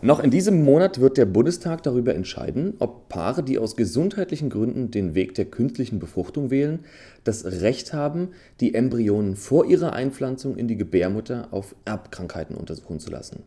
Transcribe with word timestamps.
Noch 0.00 0.20
in 0.20 0.30
diesem 0.30 0.62
Monat 0.62 1.00
wird 1.00 1.16
der 1.16 1.26
Bundestag 1.26 1.82
darüber 1.82 2.14
entscheiden, 2.14 2.74
ob 2.78 3.08
Paare, 3.08 3.42
die 3.42 3.58
aus 3.58 3.74
gesundheitlichen 3.74 4.48
Gründen 4.48 4.92
den 4.92 5.16
Weg 5.16 5.34
der 5.34 5.46
künstlichen 5.46 5.98
Befruchtung 5.98 6.52
wählen, 6.52 6.84
das 7.24 7.44
Recht 7.44 7.92
haben, 7.92 8.28
die 8.60 8.74
Embryonen 8.74 9.34
vor 9.34 9.66
ihrer 9.66 9.94
Einpflanzung 9.94 10.56
in 10.56 10.68
die 10.68 10.76
Gebärmutter 10.76 11.48
auf 11.50 11.74
Erbkrankheiten 11.84 12.54
untersuchen 12.54 13.00
zu 13.00 13.10
lassen. 13.10 13.42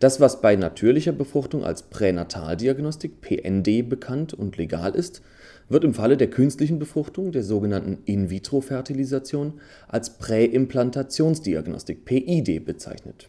Das, 0.00 0.18
was 0.18 0.40
bei 0.40 0.56
natürlicher 0.56 1.12
Befruchtung 1.12 1.62
als 1.62 1.82
Pränataldiagnostik 1.84 3.20
PND 3.20 3.88
bekannt 3.88 4.34
und 4.34 4.56
legal 4.56 4.92
ist, 4.92 5.22
wird 5.68 5.84
im 5.84 5.94
Falle 5.94 6.16
der 6.16 6.30
künstlichen 6.30 6.80
Befruchtung, 6.80 7.30
der 7.30 7.44
sogenannten 7.44 7.98
In-vitro-Fertilisation, 8.06 9.60
als 9.86 10.18
Präimplantationsdiagnostik 10.18 12.04
PID 12.04 12.64
bezeichnet. 12.64 13.28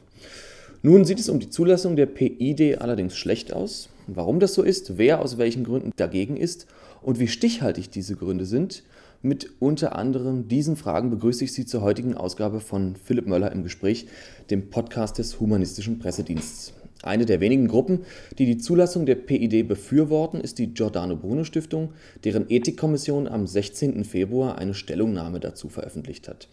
Nun 0.87 1.03
sieht 1.03 1.19
es 1.19 1.27
um 1.27 1.41
die 1.41 1.49
Zulassung 1.49 1.97
der 1.97 2.05
PID 2.05 2.79
allerdings 2.79 3.17
schlecht 3.17 3.51
aus. 3.51 3.89
Warum 4.07 4.39
das 4.39 4.53
so 4.53 4.63
ist, 4.63 4.97
wer 4.97 5.19
aus 5.19 5.37
welchen 5.37 5.65
Gründen 5.65 5.91
dagegen 5.97 6.37
ist 6.37 6.65
und 7.01 7.19
wie 7.19 7.27
stichhaltig 7.27 7.89
diese 7.89 8.15
Gründe 8.15 8.45
sind, 8.45 8.83
mit 9.21 9.49
unter 9.59 9.97
anderem 9.97 10.47
diesen 10.47 10.77
Fragen 10.77 11.09
begrüße 11.09 11.43
ich 11.43 11.51
Sie 11.51 11.65
zur 11.65 11.81
heutigen 11.81 12.15
Ausgabe 12.15 12.61
von 12.61 12.95
Philipp 12.95 13.27
Möller 13.27 13.51
im 13.51 13.63
Gespräch, 13.63 14.07
dem 14.49 14.69
Podcast 14.69 15.17
des 15.17 15.41
Humanistischen 15.41 15.99
Pressedienstes. 15.99 16.71
Eine 17.03 17.25
der 17.25 17.41
wenigen 17.41 17.67
Gruppen, 17.67 18.05
die 18.39 18.45
die 18.45 18.57
Zulassung 18.57 19.05
der 19.05 19.15
PID 19.15 19.67
befürworten, 19.67 20.39
ist 20.39 20.57
die 20.57 20.73
Giordano 20.73 21.17
Bruno 21.17 21.43
Stiftung, 21.43 21.89
deren 22.23 22.49
Ethikkommission 22.49 23.27
am 23.27 23.45
16. 23.45 24.05
Februar 24.05 24.57
eine 24.57 24.73
Stellungnahme 24.73 25.41
dazu 25.41 25.67
veröffentlicht 25.67 26.29
hat. 26.29 26.47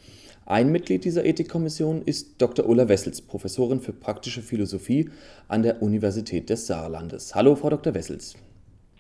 Ein 0.47 0.71
Mitglied 0.73 1.05
dieser 1.05 1.25
Ethikkommission 1.25 2.03
ist 2.03 2.43
Dr. 2.43 2.69
Ulla 2.69 2.87
Wessels, 2.87 3.23
Professorin 3.23 3.81
für 3.81 3.95
praktische 3.95 4.43
Philosophie 4.43 5.09
an 5.49 5.63
der 5.63 5.81
Universität 5.81 6.51
des 6.51 6.67
Saarlandes. 6.67 7.35
Hallo, 7.35 7.57
Frau 7.57 7.71
Dr. 7.71 7.95
Wessels. 7.95 8.35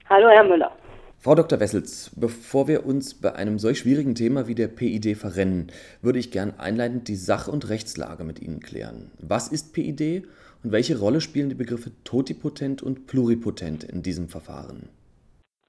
Hallo, 0.08 0.28
Herr 0.30 0.44
Müller. 0.44 0.72
Frau 1.18 1.34
Dr. 1.34 1.60
Wessels, 1.60 2.10
bevor 2.16 2.66
wir 2.66 2.86
uns 2.86 3.12
bei 3.12 3.34
einem 3.34 3.58
solch 3.58 3.80
schwierigen 3.80 4.14
Thema 4.14 4.46
wie 4.46 4.54
der 4.54 4.68
PID 4.68 5.18
verrennen, 5.18 5.66
würde 6.00 6.18
ich 6.18 6.30
gern 6.30 6.54
einleitend 6.58 7.08
die 7.08 7.16
Sach- 7.16 7.48
und 7.48 7.68
Rechtslage 7.68 8.24
mit 8.24 8.40
Ihnen 8.40 8.60
klären. 8.60 9.10
Was 9.18 9.48
ist 9.48 9.74
PID 9.74 10.26
und 10.62 10.72
welche 10.72 10.98
Rolle 10.98 11.20
spielen 11.20 11.50
die 11.50 11.54
Begriffe 11.54 11.92
totipotent 12.04 12.82
und 12.82 13.06
pluripotent 13.06 13.84
in 13.84 14.02
diesem 14.02 14.30
Verfahren? 14.30 14.88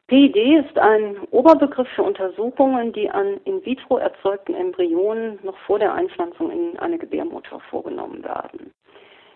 PID 0.08 0.36
ist 0.36 0.78
ein 0.78 1.17
Oberbegriff 1.31 1.88
für 1.95 2.03
Untersuchungen, 2.03 2.94
die 2.94 3.09
an 3.09 3.39
in 3.45 3.66
vitro 3.66 3.98
erzeugten 3.98 4.53
Embryonen 4.53 5.39
noch 5.42 5.58
vor 5.66 5.80
der 5.80 5.95
Einpflanzung 5.95 6.52
in 6.52 6.78
eine 6.78 7.00
Gebärmutter 7.00 7.59
vorgenommen 7.72 8.23
werden. 8.23 8.72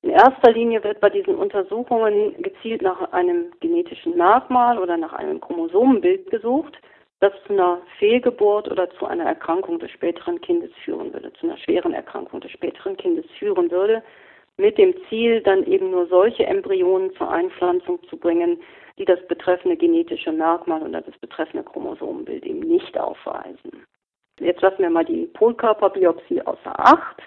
In 0.03 0.11
erster 0.11 0.51
Linie 0.51 0.83
wird 0.83 0.99
bei 0.99 1.09
diesen 1.09 1.35
Untersuchungen 1.35 2.39
gezielt 2.43 2.83
nach 2.83 3.11
einem 3.11 3.51
genetischen 3.61 4.15
Merkmal 4.15 4.77
oder 4.77 4.95
nach 4.95 5.13
einem 5.13 5.41
Chromosomenbild 5.41 6.29
gesucht, 6.29 6.77
das 7.19 7.33
zu 7.47 7.53
einer 7.53 7.81
Fehlgeburt 7.97 8.69
oder 8.69 8.91
zu 8.91 9.07
einer 9.07 9.25
Erkrankung 9.25 9.79
des 9.79 9.89
späteren 9.89 10.39
Kindes 10.39 10.71
führen 10.85 11.11
würde, 11.11 11.33
zu 11.33 11.47
einer 11.47 11.57
schweren 11.57 11.93
Erkrankung 11.93 12.41
des 12.41 12.51
späteren 12.51 12.95
Kindes 12.95 13.25
führen 13.39 13.71
würde, 13.71 14.03
mit 14.57 14.77
dem 14.77 14.93
Ziel, 15.07 15.41
dann 15.41 15.63
eben 15.65 15.89
nur 15.89 16.05
solche 16.07 16.45
Embryonen 16.45 17.11
zur 17.15 17.31
Einpflanzung 17.31 17.99
zu 18.03 18.17
bringen, 18.17 18.59
die 18.99 19.05
das 19.05 19.25
betreffende 19.27 19.77
genetische 19.77 20.31
Merkmal 20.31 20.83
oder 20.83 21.01
das 21.01 21.17
betreffende 21.19 21.63
Chromosomenbild 21.63 22.45
eben 22.45 22.59
nicht 22.59 22.97
aufweisen. 22.99 23.85
Jetzt 24.39 24.61
lassen 24.61 24.79
wir 24.79 24.89
mal 24.89 25.05
die 25.05 25.25
Polkörperbiopsie 25.27 26.41
außer 26.41 26.77
Acht. 26.79 27.21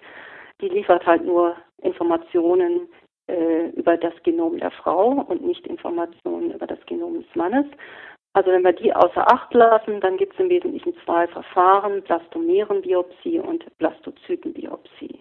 Die 0.60 0.68
liefert 0.68 1.04
halt 1.06 1.24
nur 1.24 1.56
Informationen 1.82 2.88
äh, 3.26 3.68
über 3.70 3.96
das 3.96 4.14
Genom 4.22 4.58
der 4.58 4.70
Frau 4.70 5.24
und 5.28 5.44
nicht 5.44 5.66
Informationen 5.66 6.52
über 6.52 6.66
das 6.66 6.78
Genom 6.86 7.22
des 7.22 7.34
Mannes. 7.34 7.66
Also 8.34 8.50
wenn 8.50 8.64
wir 8.64 8.72
die 8.72 8.94
außer 8.94 9.30
Acht 9.30 9.52
lassen, 9.52 10.00
dann 10.00 10.16
gibt 10.16 10.34
es 10.34 10.40
im 10.40 10.48
Wesentlichen 10.48 10.94
zwei 11.04 11.26
Verfahren, 11.28 12.02
Blastomerenbiopsie 12.02 13.38
und 13.38 13.64
Blastozytenbiopsie. 13.78 15.20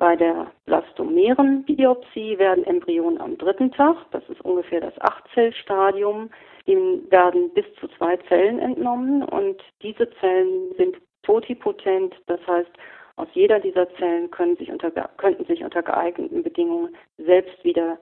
Bei 0.00 0.16
der 0.16 0.50
Blastomerenbiopsie 0.64 2.38
werden 2.38 2.64
Embryonen 2.64 3.20
am 3.20 3.36
dritten 3.36 3.70
Tag, 3.70 3.98
das 4.12 4.26
ist 4.30 4.40
ungefähr 4.40 4.80
das 4.80 4.98
Achtzellstadium, 4.98 6.30
ihnen 6.64 7.10
werden 7.10 7.50
bis 7.52 7.66
zu 7.78 7.86
zwei 7.98 8.16
Zellen 8.26 8.60
entnommen 8.60 9.22
und 9.22 9.62
diese 9.82 10.08
Zellen 10.18 10.74
sind 10.78 10.96
totipotent, 11.22 12.14
das 12.28 12.40
heißt, 12.46 12.70
aus 13.16 13.28
jeder 13.34 13.60
dieser 13.60 13.94
Zellen 13.96 14.30
sich 14.56 14.72
unter, 14.72 14.90
könnten 15.18 15.44
sich 15.44 15.62
unter 15.62 15.82
geeigneten 15.82 16.42
Bedingungen 16.42 16.96
selbst 17.18 17.62
wieder 17.62 17.98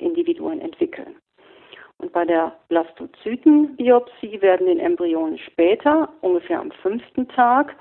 Individuen 0.00 0.60
entwickeln. 0.60 1.14
Und 1.98 2.12
bei 2.12 2.24
der 2.24 2.56
Blastozytenbiopsie 2.70 4.42
werden 4.42 4.66
den 4.66 4.80
Embryonen 4.80 5.38
später, 5.38 6.08
ungefähr 6.22 6.58
am 6.58 6.72
fünften 6.72 7.28
Tag, 7.28 7.76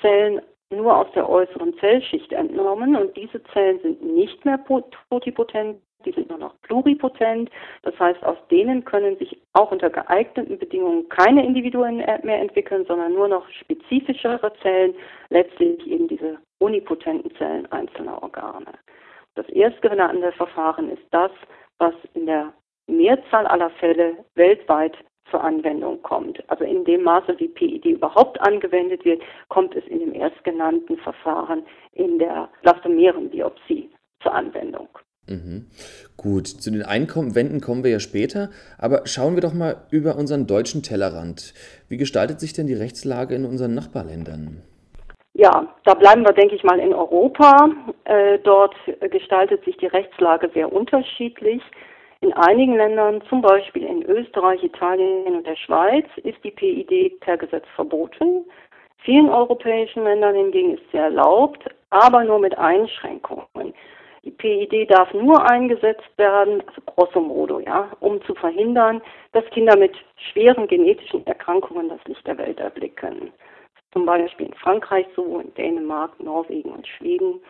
Zellen 0.00 0.40
nur 0.70 0.96
aus 0.96 1.06
der 1.14 1.28
äußeren 1.28 1.76
Zellschicht 1.78 2.32
entnommen 2.32 2.96
und 2.96 3.16
diese 3.16 3.42
Zellen 3.52 3.80
sind 3.80 4.02
nicht 4.02 4.44
mehr 4.44 4.58
totipotent, 5.10 5.80
die 6.04 6.12
sind 6.12 6.28
nur 6.28 6.38
noch 6.38 6.60
pluripotent. 6.62 7.50
Das 7.82 7.98
heißt, 7.98 8.22
aus 8.24 8.36
denen 8.50 8.84
können 8.84 9.16
sich 9.18 9.40
auch 9.52 9.70
unter 9.70 9.90
geeigneten 9.90 10.58
Bedingungen 10.58 11.08
keine 11.08 11.44
Individuen 11.44 11.96
mehr 11.98 12.40
entwickeln, 12.40 12.84
sondern 12.86 13.14
nur 13.14 13.28
noch 13.28 13.48
spezifischere 13.48 14.52
Zellen, 14.62 14.94
letztlich 15.30 15.86
eben 15.86 16.08
diese 16.08 16.38
unipotenten 16.58 17.34
Zellen 17.36 17.70
einzelner 17.72 18.22
Organe. 18.22 18.72
Das 19.34 19.48
erstgenannte 19.48 20.32
Verfahren 20.32 20.90
ist 20.90 21.04
das, 21.10 21.30
was 21.78 21.94
in 22.14 22.26
der 22.26 22.52
Mehrzahl 22.86 23.46
aller 23.46 23.70
Fälle 23.70 24.24
weltweit 24.34 24.96
zur 25.30 25.42
Anwendung 25.42 26.02
kommt. 26.02 26.42
Also 26.50 26.64
in 26.64 26.84
dem 26.84 27.02
Maße, 27.02 27.34
wie 27.38 27.48
PID 27.48 27.84
überhaupt 27.86 28.40
angewendet 28.40 29.04
wird, 29.04 29.22
kommt 29.48 29.74
es 29.74 29.84
in 29.86 30.00
dem 30.00 30.14
erstgenannten 30.14 30.96
Verfahren 30.98 31.64
in 31.92 32.18
der 32.18 32.48
Blastomerenbiopsie 32.62 33.90
zur 34.22 34.34
Anwendung. 34.34 34.88
Mhm. 35.26 35.66
Gut, 36.16 36.46
zu 36.46 36.70
den 36.70 36.82
Einwänden 36.82 37.60
kommen 37.60 37.82
wir 37.82 37.90
ja 37.90 38.00
später, 38.00 38.50
aber 38.78 39.06
schauen 39.06 39.34
wir 39.34 39.40
doch 39.40 39.54
mal 39.54 39.86
über 39.90 40.16
unseren 40.16 40.46
deutschen 40.46 40.82
Tellerrand. 40.82 41.54
Wie 41.88 41.96
gestaltet 41.96 42.40
sich 42.40 42.52
denn 42.52 42.66
die 42.66 42.74
Rechtslage 42.74 43.34
in 43.34 43.46
unseren 43.46 43.74
Nachbarländern? 43.74 44.62
Ja, 45.32 45.74
da 45.84 45.94
bleiben 45.94 46.22
wir, 46.22 46.32
denke 46.32 46.54
ich 46.54 46.62
mal, 46.62 46.78
in 46.78 46.94
Europa. 46.94 47.68
Äh, 48.04 48.38
dort 48.44 48.74
gestaltet 49.10 49.64
sich 49.64 49.76
die 49.78 49.86
Rechtslage 49.86 50.48
sehr 50.54 50.72
unterschiedlich. 50.72 51.60
In 52.24 52.32
einigen 52.32 52.76
Ländern, 52.76 53.20
zum 53.28 53.42
Beispiel 53.42 53.84
in 53.84 54.02
Österreich, 54.04 54.64
Italien 54.64 55.26
und 55.26 55.46
der 55.46 55.56
Schweiz, 55.56 56.06
ist 56.22 56.42
die 56.42 56.52
PID 56.52 57.20
per 57.20 57.36
Gesetz 57.36 57.66
verboten. 57.76 58.46
Vielen 58.96 59.28
europäischen 59.28 60.04
Ländern 60.04 60.34
hingegen 60.34 60.72
ist 60.72 60.90
sie 60.90 60.96
erlaubt, 60.96 61.62
aber 61.90 62.24
nur 62.24 62.38
mit 62.38 62.56
Einschränkungen. 62.56 63.74
Die 64.24 64.30
PID 64.30 64.90
darf 64.90 65.12
nur 65.12 65.44
eingesetzt 65.50 66.08
werden, 66.16 66.62
also 66.66 66.80
grosso 66.86 67.20
modo, 67.20 67.60
ja, 67.60 67.90
um 68.00 68.22
zu 68.22 68.34
verhindern, 68.34 69.02
dass 69.32 69.44
Kinder 69.50 69.76
mit 69.76 69.94
schweren 70.16 70.66
genetischen 70.66 71.26
Erkrankungen 71.26 71.90
das 71.90 72.02
Licht 72.06 72.26
der 72.26 72.38
Welt 72.38 72.58
erblicken. 72.58 73.34
Zum 73.92 74.06
Beispiel 74.06 74.46
in 74.46 74.54
Frankreich 74.54 75.04
so, 75.14 75.40
in 75.40 75.52
Dänemark, 75.56 76.18
Norwegen 76.20 76.70
und 76.70 76.86
Schweden. 76.86 77.42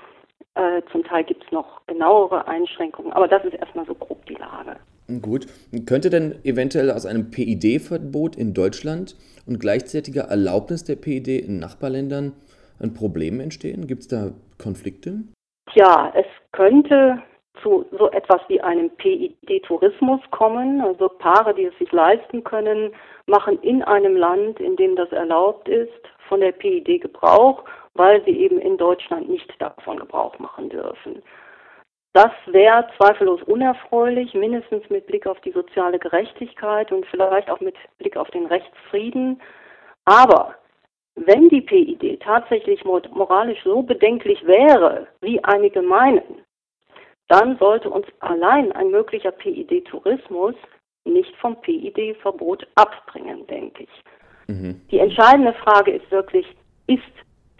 Äh, 0.54 0.82
zum 0.92 1.02
Teil 1.04 1.24
gibt 1.24 1.44
es 1.44 1.52
noch 1.52 1.84
genauere 1.86 2.46
Einschränkungen, 2.46 3.12
aber 3.12 3.26
das 3.26 3.44
ist 3.44 3.54
erstmal 3.54 3.86
so 3.86 3.94
grob 3.94 4.24
die 4.26 4.34
Lage. 4.34 4.76
Gut. 5.20 5.46
Könnte 5.86 6.08
denn 6.10 6.36
eventuell 6.44 6.90
aus 6.90 7.04
einem 7.04 7.30
PID-Verbot 7.30 8.36
in 8.36 8.54
Deutschland 8.54 9.16
und 9.46 9.60
gleichzeitiger 9.60 10.22
Erlaubnis 10.22 10.84
der 10.84 10.96
PID 10.96 11.28
in 11.28 11.58
Nachbarländern 11.58 12.32
ein 12.80 12.94
Problem 12.94 13.40
entstehen? 13.40 13.86
Gibt 13.86 14.02
es 14.02 14.08
da 14.08 14.30
Konflikte? 14.62 15.24
Ja, 15.74 16.12
es 16.14 16.26
könnte 16.52 17.22
zu 17.62 17.84
so 17.98 18.10
etwas 18.10 18.40
wie 18.48 18.60
einem 18.60 18.90
PID-Tourismus 18.90 20.20
kommen. 20.30 20.80
Also 20.80 21.08
Paare, 21.08 21.54
die 21.54 21.64
es 21.64 21.78
sich 21.78 21.90
leisten 21.92 22.44
können, 22.44 22.92
machen 23.26 23.58
in 23.62 23.82
einem 23.82 24.16
Land, 24.16 24.60
in 24.60 24.76
dem 24.76 24.96
das 24.96 25.10
erlaubt 25.12 25.68
ist, 25.68 25.90
von 26.28 26.40
der 26.40 26.52
PID 26.52 27.02
Gebrauch 27.02 27.64
weil 27.94 28.22
sie 28.24 28.32
eben 28.32 28.58
in 28.58 28.76
Deutschland 28.76 29.28
nicht 29.28 29.52
davon 29.60 29.98
Gebrauch 29.98 30.38
machen 30.38 30.68
dürfen. 30.68 31.22
Das 32.12 32.30
wäre 32.46 32.86
zweifellos 32.96 33.42
unerfreulich, 33.42 34.34
mindestens 34.34 34.88
mit 34.88 35.06
Blick 35.06 35.26
auf 35.26 35.40
die 35.40 35.50
soziale 35.50 35.98
Gerechtigkeit 35.98 36.92
und 36.92 37.04
vielleicht 37.06 37.50
auch 37.50 37.60
mit 37.60 37.74
Blick 37.98 38.16
auf 38.16 38.30
den 38.30 38.46
Rechtsfrieden. 38.46 39.40
Aber 40.04 40.54
wenn 41.16 41.48
die 41.48 41.60
PID 41.60 42.20
tatsächlich 42.20 42.84
moralisch 42.84 43.62
so 43.64 43.82
bedenklich 43.82 44.44
wäre, 44.46 45.08
wie 45.20 45.42
einige 45.42 45.82
meinen, 45.82 46.44
dann 47.28 47.56
sollte 47.58 47.90
uns 47.90 48.06
allein 48.20 48.70
ein 48.72 48.90
möglicher 48.90 49.32
PID-Tourismus 49.32 50.54
nicht 51.04 51.34
vom 51.36 51.60
PID-Verbot 51.62 52.66
abbringen, 52.74 53.46
denke 53.46 53.84
ich. 53.84 54.04
Mhm. 54.48 54.80
Die 54.90 54.98
entscheidende 54.98 55.52
Frage 55.54 55.92
ist 55.92 56.10
wirklich, 56.10 56.46
ist 56.86 57.02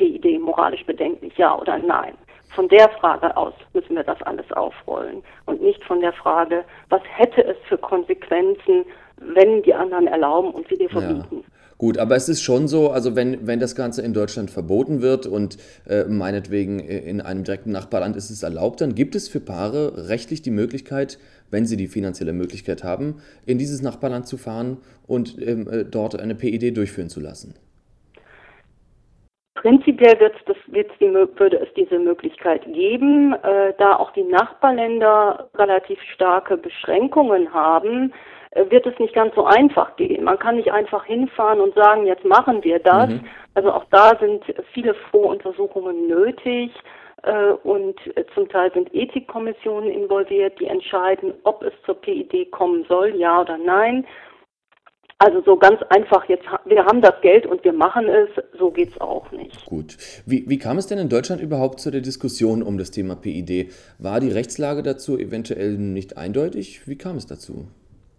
die 0.00 0.17
Idee 0.17 0.38
moralisch 0.38 0.85
bedenklich, 0.85 1.37
ja 1.37 1.58
oder 1.58 1.79
nein. 1.79 2.14
von 2.55 2.69
der 2.69 2.88
Frage 3.00 3.37
aus 3.37 3.55
müssen 3.73 3.96
wir 3.96 4.05
das 4.05 4.20
alles 4.23 4.50
aufrollen 4.52 5.23
und 5.46 5.61
nicht 5.61 5.82
von 5.85 6.00
der 6.00 6.12
Frage, 6.12 6.64
was 6.88 7.02
hätte 7.17 7.44
es 7.44 7.56
für 7.69 7.79
Konsequenzen, 7.79 8.85
wenn 9.19 9.62
die 9.62 9.75
anderen 9.75 10.06
erlauben 10.06 10.50
und 10.50 10.69
sie 10.69 10.76
dir 10.76 10.91
verbieten. 10.91 11.38
Ja. 11.43 11.55
Gut, 11.76 11.99
aber 11.99 12.14
es 12.14 12.29
ist 12.29 12.41
schon 12.41 12.69
so, 12.69 12.91
also 12.91 13.17
wenn, 13.17 13.46
wenn 13.49 13.58
das 13.58 13.75
Ganze 13.75 14.02
in 14.02 14.14
Deutschland 14.14 14.50
verboten 14.50 15.02
wird 15.02 15.26
und 15.26 15.58
äh, 15.88 16.05
meinetwegen 16.05 16.79
in 16.79 17.20
einem 17.20 17.43
direkten 17.43 17.73
Nachbarland 17.73 18.14
ist 18.14 18.31
es 18.31 18.44
erlaubt, 18.44 18.81
dann 18.81 18.94
gibt 18.94 19.17
es 19.17 19.29
für 19.29 19.40
Paare 19.40 20.08
rechtlich 20.08 20.40
die 20.40 20.52
Möglichkeit, 20.52 21.19
wenn 21.50 21.67
sie 21.67 21.76
die 21.76 21.88
finanzielle 21.88 22.32
Möglichkeit 22.32 22.85
haben, 22.85 23.17
in 23.44 23.58
dieses 23.58 23.82
Nachbarland 23.82 24.29
zu 24.29 24.37
fahren 24.37 24.79
und 25.06 25.37
ähm, 25.44 25.69
äh, 25.69 25.85
dort 25.85 26.19
eine 26.19 26.37
PID 26.37 26.76
durchführen 26.76 27.11
zu 27.11 27.20
lassen. 27.20 27.55
Prinzipiell 29.64 30.20
wird's 30.20 30.44
das, 30.44 30.58
wird's 30.66 30.93
die, 31.00 31.11
würde 31.11 31.56
es 31.56 31.72
diese 31.72 31.99
Möglichkeit 31.99 32.70
geben, 32.75 33.32
äh, 33.32 33.72
da 33.78 33.96
auch 33.96 34.11
die 34.11 34.22
Nachbarländer 34.22 35.49
relativ 35.55 35.99
starke 36.12 36.58
Beschränkungen 36.58 37.50
haben, 37.55 38.12
äh, 38.50 38.70
wird 38.70 38.84
es 38.87 38.99
nicht 38.99 39.14
ganz 39.14 39.34
so 39.34 39.46
einfach 39.46 39.96
gehen. 39.96 40.25
Man 40.25 40.38
kann 40.38 40.56
nicht 40.56 40.70
einfach 40.70 41.06
hinfahren 41.06 41.62
und 41.62 41.75
sagen, 41.75 42.05
jetzt 42.05 42.26
machen 42.26 42.62
wir 42.62 42.78
das. 42.78 43.08
Mhm. 43.08 43.25
Also 43.55 43.72
auch 43.72 43.87
da 43.90 44.14
sind 44.19 44.44
viele 44.75 44.93
Voruntersuchungen 45.11 46.08
nötig 46.08 46.70
äh, 47.22 47.52
und 47.62 47.96
äh, 48.19 48.26
zum 48.34 48.46
Teil 48.50 48.70
sind 48.75 48.94
Ethikkommissionen 48.94 49.90
involviert, 49.90 50.61
die 50.61 50.66
entscheiden, 50.66 51.32
ob 51.44 51.62
es 51.62 51.72
zur 51.87 51.94
PID 51.94 52.50
kommen 52.50 52.84
soll, 52.87 53.16
ja 53.16 53.40
oder 53.40 53.56
nein. 53.56 54.06
Also 55.19 55.40
so 55.43 55.56
ganz 55.56 55.81
einfach, 55.90 56.25
jetzt 56.28 56.44
wir 56.64 56.84
haben 56.84 57.00
das 57.00 57.20
Geld 57.20 57.46
und 57.46 57.62
wir 57.62 57.72
machen 57.72 58.08
es, 58.08 58.28
so 58.58 58.70
geht 58.70 58.90
es 58.90 59.00
auch 59.00 59.31
nicht. 59.31 59.64
Gut. 59.64 59.96
Wie, 60.26 60.44
wie 60.49 60.58
kam 60.58 60.76
es 60.76 60.87
denn 60.87 60.99
in 60.99 61.08
Deutschland 61.08 61.40
überhaupt 61.40 61.81
zu 61.81 61.90
der 61.90 62.00
Diskussion 62.00 62.62
um 62.62 62.78
das 62.78 62.90
Thema 62.90 63.14
PID? 63.14 63.72
War 63.99 64.20
die 64.20 64.31
Rechtslage 64.31 64.82
dazu 64.82 65.16
eventuell 65.16 65.78
nicht 65.78 66.19
eindeutig? 66.19 66.88
Wie 66.88 66.99
kam 66.99 67.16
es 67.16 67.26
dazu? 67.26 67.69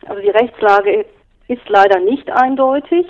Also 0.05 0.21
die 0.21 0.29
Rechtslage 0.29 1.05
ist 1.47 1.67
leider 1.67 1.99
nicht 1.99 2.29
eindeutig. 2.29 3.05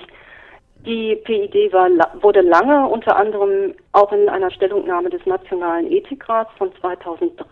Die 0.85 1.15
PID 1.23 1.71
war, 1.71 1.89
wurde 2.21 2.41
lange 2.41 2.87
unter 2.87 3.15
anderem 3.15 3.75
auch 3.91 4.11
in 4.11 4.29
einer 4.29 4.51
Stellungnahme 4.51 5.09
des 5.09 5.25
Nationalen 5.25 5.91
Ethikrats 5.91 6.51
von 6.57 6.71
2003 6.81 7.45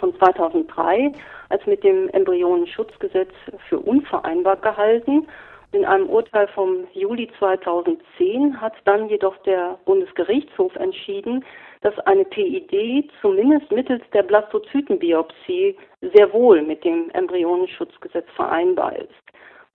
von 0.00 0.14
2003 0.18 1.12
als 1.48 1.64
mit 1.66 1.84
dem 1.84 2.08
Embryonenschutzgesetz 2.08 3.30
für 3.68 3.78
unvereinbar 3.78 4.56
gehalten 4.56 5.26
in 5.72 5.84
einem 5.84 6.08
Urteil 6.08 6.48
vom 6.48 6.86
Juli 6.92 7.30
2010 7.38 8.60
hat 8.60 8.74
dann 8.84 9.08
jedoch 9.08 9.36
der 9.38 9.78
Bundesgerichtshof 9.84 10.74
entschieden, 10.76 11.44
dass 11.82 11.98
eine 12.00 12.24
PID 12.24 13.10
zumindest 13.20 13.70
mittels 13.70 14.02
der 14.12 14.22
Blastozytenbiopsie 14.22 15.76
sehr 16.00 16.32
wohl 16.32 16.62
mit 16.62 16.84
dem 16.84 17.10
Embryonenschutzgesetz 17.10 18.26
vereinbar 18.34 18.96
ist. 18.96 19.12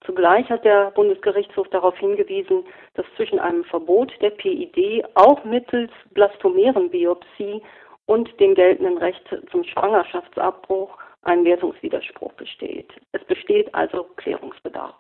Zugleich 0.06 0.50
hat 0.50 0.66
der 0.66 0.92
Bundesgerichtshof 0.92 1.68
darauf 1.70 1.96
hingewiesen, 1.98 2.66
dass 2.96 3.06
zwischen 3.16 3.40
einem 3.40 3.64
Verbot 3.66 4.12
der 4.22 4.32
PID 4.32 5.06
auch 5.14 5.44
mittels 5.44 5.92
Blastomerenbiopsie 6.12 7.62
und 8.08 8.40
dem 8.40 8.56
geltenden 8.56 8.98
Recht 8.98 9.24
zum 9.52 9.64
Schwangerschaftsabbruch 9.64 10.98
ein 11.24 11.46
Wertungswiderspruch 11.46 12.34
besteht. 12.34 12.92
Es 13.12 13.24
besteht 13.26 13.74
also 13.76 14.06
Klärungsbedarf. 14.16 14.98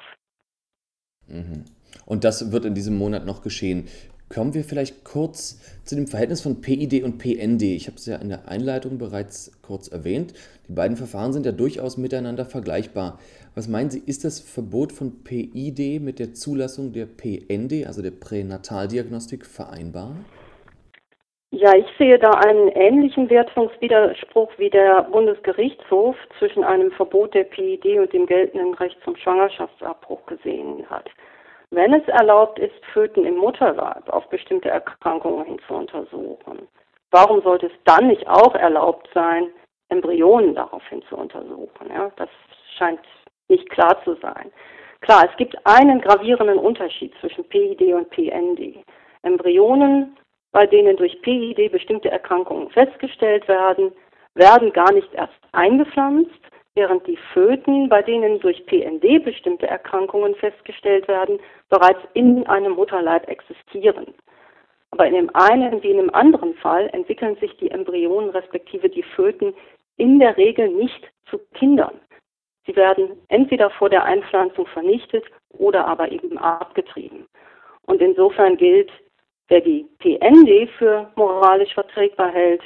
Mhm. 1.32 1.64
Und 2.06 2.24
das 2.24 2.52
wird 2.52 2.66
in 2.66 2.76
diesem 2.76 2.98
Monat 2.98 3.26
noch 3.26 3.42
geschehen. 3.42 3.86
Kommen 4.30 4.54
wir 4.54 4.64
vielleicht 4.64 5.04
kurz 5.04 5.58
zu 5.84 5.96
dem 5.96 6.08
Verhältnis 6.08 6.40
von 6.40 6.62
PID 6.62 7.04
und 7.04 7.18
PND. 7.18 7.64
Ich 7.64 7.88
habe 7.88 7.98
es 7.98 8.06
ja 8.06 8.16
in 8.16 8.30
der 8.30 8.48
Einleitung 8.48 8.98
bereits 8.98 9.52
kurz 9.62 9.90
erwähnt. 9.90 10.34
Die 10.70 10.74
beiden 10.74 10.96
Verfahren 10.96 11.34
sind 11.34 11.46
ja 11.46 11.52
durchaus 11.52 11.98
miteinander 11.98 12.46
vergleichbar. 12.46 13.20
Was 13.56 13.68
meinen 13.68 13.90
Sie, 13.90 14.02
ist 14.06 14.24
das 14.24 14.40
Verbot 14.40 14.94
von 14.94 15.24
PID 15.24 16.02
mit 16.02 16.20
der 16.20 16.34
Zulassung 16.34 16.94
der 16.94 17.08
PND, 17.08 17.86
also 17.86 18.02
der 18.02 18.12
Pränataldiagnostik, 18.12 19.46
vereinbar? 19.46 20.16
Ja, 21.54 21.76
ich 21.76 21.86
sehe 21.98 22.18
da 22.18 22.32
einen 22.32 22.70
ähnlichen 22.70 23.30
Wertungswiderspruch 23.30 24.52
wie 24.58 24.70
der 24.70 25.04
Bundesgerichtshof 25.04 26.16
zwischen 26.40 26.64
einem 26.64 26.92
Verbot 26.94 27.34
der 27.34 27.44
PID 27.44 28.00
und 28.00 28.14
dem 28.14 28.26
geltenden 28.26 28.74
Recht 28.76 28.98
zum 29.04 29.18
Schwangerschaftsabbruch 29.18 30.26
gesehen 30.28 30.90
hat. 30.90 31.10
Wenn 31.70 31.94
es 31.94 32.08
erlaubt 32.08 32.58
ist, 32.58 32.86
Föten 32.94 33.26
im 33.26 33.36
Mutterleib 33.36 34.08
auf 34.10 34.30
bestimmte 34.30 34.70
Erkrankungen 34.70 35.46
hin 35.46 35.60
zu 35.68 35.74
untersuchen, 35.74 36.70
warum 37.12 37.42
sollte 37.42 37.66
es 37.66 37.74
dann 37.84 38.08
nicht 38.08 38.26
auch 38.30 38.56
erlaubt 38.56 39.10
sein, 39.14 39.50
Embryonen 39.90 40.56
daraufhin 40.56 41.02
zu 41.10 41.18
untersuchen? 41.18 41.90
Ja, 41.94 42.12
das 42.16 42.30
scheint 42.78 43.02
nicht 43.50 43.70
klar 43.70 44.02
zu 44.06 44.16
sein. 44.22 44.54
Klar, 45.02 45.28
es 45.30 45.36
gibt 45.36 45.58
einen 45.66 46.00
gravierenden 46.00 46.60
Unterschied 46.60 47.14
zwischen 47.20 47.44
PID 47.50 47.94
und 47.94 48.10
PND. 48.10 48.86
Embryonen 49.24 50.18
bei 50.52 50.66
denen 50.66 50.98
durch 50.98 51.22
PID 51.22 51.72
bestimmte 51.72 52.10
Erkrankungen 52.10 52.70
festgestellt 52.70 53.48
werden, 53.48 53.92
werden 54.36 54.72
gar 54.74 54.92
nicht 54.94 55.14
erst 55.14 55.34
eingepflanzt, 55.52 56.40
während 56.76 57.06
die 57.08 57.18
Föten, 57.34 57.90
bei 57.90 58.02
denen 58.02 58.40
durch 58.40 58.66
PND 58.66 59.24
bestimmte 59.24 59.68
Erkrankungen 59.68 60.36
festgestellt 60.36 61.08
werden, 61.08 61.40
bereits 61.70 62.00
in 62.14 62.46
einem 62.48 62.74
Mutterleib 62.74 63.28
existieren. 63.28 64.14
Aber 64.92 65.08
in 65.08 65.14
dem 65.14 65.36
einen 65.36 65.82
wie 65.84 65.92
in 65.92 65.98
dem 65.98 66.14
anderen 66.14 66.54
Fall 66.56 66.90
entwickeln 66.94 67.36
sich 67.38 67.56
die 67.58 67.72
Embryonen 67.72 68.30
respektive 68.32 68.90
die 68.90 69.04
Föten 69.04 69.54
in 69.98 70.20
der 70.20 70.36
Regel 70.38 70.70
nicht 70.70 71.12
zu 71.30 71.40
Kindern. 71.54 72.00
Sie 72.66 72.76
werden 72.76 73.18
entweder 73.30 73.70
vor 73.72 73.90
der 73.90 74.04
Einpflanzung 74.04 74.68
vernichtet 74.68 75.26
oder 75.50 75.86
aber 75.88 76.12
eben 76.12 76.38
abgetrieben. 76.38 77.26
Und 77.86 78.02
insofern 78.02 78.58
gilt, 78.58 78.92
Wer 79.52 79.60
die 79.60 79.86
PND 80.00 80.70
für 80.78 81.12
moralisch 81.18 81.74
vertretbar 81.74 82.32
hält, 82.32 82.62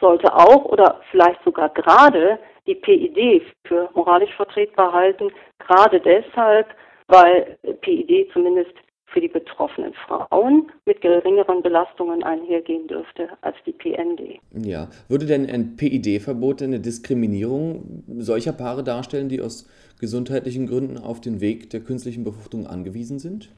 sollte 0.00 0.34
auch 0.34 0.64
oder 0.64 1.00
vielleicht 1.12 1.38
sogar 1.44 1.68
gerade 1.68 2.36
die 2.66 2.74
PID 2.74 3.42
für 3.64 3.88
moralisch 3.94 4.34
vertretbar 4.34 4.92
halten, 4.92 5.30
gerade 5.60 6.00
deshalb, 6.00 6.66
weil 7.06 7.56
PID 7.80 8.28
zumindest 8.32 8.72
für 9.06 9.20
die 9.20 9.28
betroffenen 9.28 9.94
Frauen 10.08 10.72
mit 10.84 11.00
geringeren 11.00 11.62
Belastungen 11.62 12.24
einhergehen 12.24 12.88
dürfte 12.88 13.28
als 13.42 13.56
die 13.64 13.70
PND. 13.70 14.40
Ja, 14.50 14.88
würde 15.06 15.26
denn 15.26 15.48
ein 15.48 15.76
PID-Verbot 15.76 16.60
eine 16.62 16.80
Diskriminierung 16.80 18.02
solcher 18.18 18.52
Paare 18.52 18.82
darstellen, 18.82 19.28
die 19.28 19.40
aus 19.40 19.70
gesundheitlichen 20.00 20.66
Gründen 20.66 20.98
auf 20.98 21.20
den 21.20 21.40
Weg 21.40 21.70
der 21.70 21.82
künstlichen 21.82 22.24
Befruchtung 22.24 22.66
angewiesen 22.66 23.20
sind? 23.20 23.52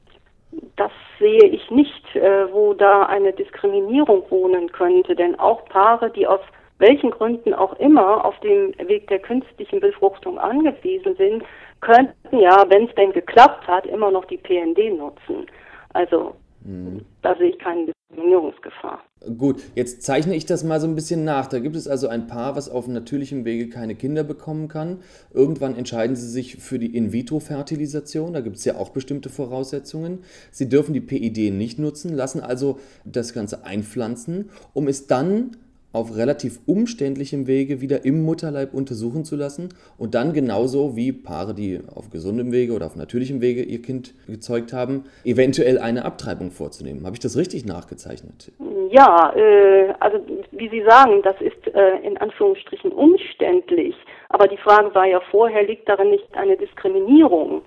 das 0.77 0.93
sehe 1.19 1.45
ich 1.45 1.71
nicht, 1.71 2.17
äh, 2.17 2.53
wo 2.53 2.75
da 2.75 3.05
eine 3.07 3.33
Diskriminierung 3.33 4.25
wohnen 4.31 4.71
könnte. 4.73 5.15
Denn 5.15 5.39
auch 5.39 5.65
Paare, 5.67 6.11
die 6.11 6.27
aus 6.27 6.41
welchen 6.79 7.11
Gründen 7.11 7.55
auch 7.55 7.79
immer 7.79 8.25
auf 8.25 8.39
dem 8.41 8.75
Weg 8.87 9.09
der 9.09 9.19
künstlichen 9.19 9.81
Befruchtung 9.81 10.39
angewiesen 10.39 11.17
sind, 11.17 11.43
könnten 11.81 12.39
ja, 12.39 12.65
wenn 12.69 12.87
es 12.87 12.95
denn 12.95 13.13
geklappt 13.13 13.67
hat, 13.67 13.87
immer 13.87 14.11
noch 14.11 14.25
die 14.27 14.37
PND 14.37 14.97
nutzen. 14.99 15.47
Also 15.95 16.35
mhm. 16.65 17.05
da 17.23 17.35
sehe 17.37 17.51
ich 17.51 17.59
keine 17.59 17.96
Diskriminierungsgefahr. 18.11 19.03
Gut, 19.37 19.63
jetzt 19.75 20.03
zeichne 20.03 20.37
ich 20.37 20.47
das 20.47 20.63
mal 20.63 20.81
so 20.81 20.87
ein 20.87 20.95
bisschen 20.95 21.25
nach. 21.25 21.47
Da 21.47 21.59
gibt 21.59 21.75
es 21.75 21.89
also 21.89 22.09
ein 22.09 22.27
Paar, 22.27 22.55
was 22.55 22.69
auf 22.69 22.87
natürlichem 22.87 23.45
Wege 23.45 23.69
keine 23.69 23.95
Kinder 23.95 24.25
bekommen 24.25 24.69
kann. 24.69 25.01
Irgendwann 25.33 25.77
entscheiden 25.77 26.17
sie 26.17 26.29
sich 26.29 26.57
für 26.57 26.79
die 26.79 26.95
In-vitro-Fertilisation. 26.95 28.33
Da 28.33 28.41
gibt 28.41 28.57
es 28.57 28.65
ja 28.65 28.77
auch 28.77 28.91
bestimmte 28.91 29.29
Voraussetzungen. 29.29 30.21
Sie 30.51 30.69
dürfen 30.69 30.95
die 30.95 31.01
PID 31.01 31.53
nicht 31.53 31.79
nutzen, 31.79 32.15
lassen 32.15 32.41
also 32.41 32.79
das 33.05 33.33
Ganze 33.33 33.65
einpflanzen, 33.65 34.51
um 34.73 34.87
es 34.87 35.07
dann 35.07 35.57
auf 35.97 36.15
relativ 36.15 36.61
umständlichem 36.67 37.47
Wege 37.47 37.81
wieder 37.81 38.05
im 38.05 38.23
Mutterleib 38.23 38.75
untersuchen 38.75 39.25
zu 39.25 39.35
lassen 39.35 39.71
und 39.97 40.15
dann 40.15 40.35
genauso 40.35 40.95
wie 40.95 41.11
Paare, 41.11 41.55
die 41.55 41.81
auf 41.95 42.11
gesundem 42.11 42.53
Wege 42.53 42.75
oder 42.75 42.85
auf 42.85 42.97
natürlichem 42.97 43.41
Wege 43.41 43.63
ihr 43.63 43.81
Kind 43.81 44.13
gezeugt 44.27 44.75
haben, 44.75 45.05
eventuell 45.25 45.79
eine 45.79 46.05
Abtreibung 46.05 46.51
vorzunehmen. 46.51 47.07
Habe 47.07 47.17
ich 47.17 47.21
das 47.21 47.39
richtig 47.39 47.65
nachgezeichnet? 47.65 48.53
Ja, 48.91 49.33
äh, 49.35 49.95
also 49.99 50.19
wie 50.53 50.69
Sie 50.69 50.83
sagen, 50.83 51.23
das 51.23 51.41
ist 51.41 51.75
äh, 51.75 52.07
in 52.07 52.19
Anführungsstrichen 52.19 52.93
umständlich. 52.93 53.95
Aber 54.29 54.49
die 54.49 54.59
Frage 54.59 54.95
war 54.95 55.07
ja 55.07 55.21
vorher, 55.31 55.65
liegt 55.65 55.89
darin 55.89 56.11
nicht 56.11 56.29
eine 56.37 56.59
Diskriminierung? 56.59 57.63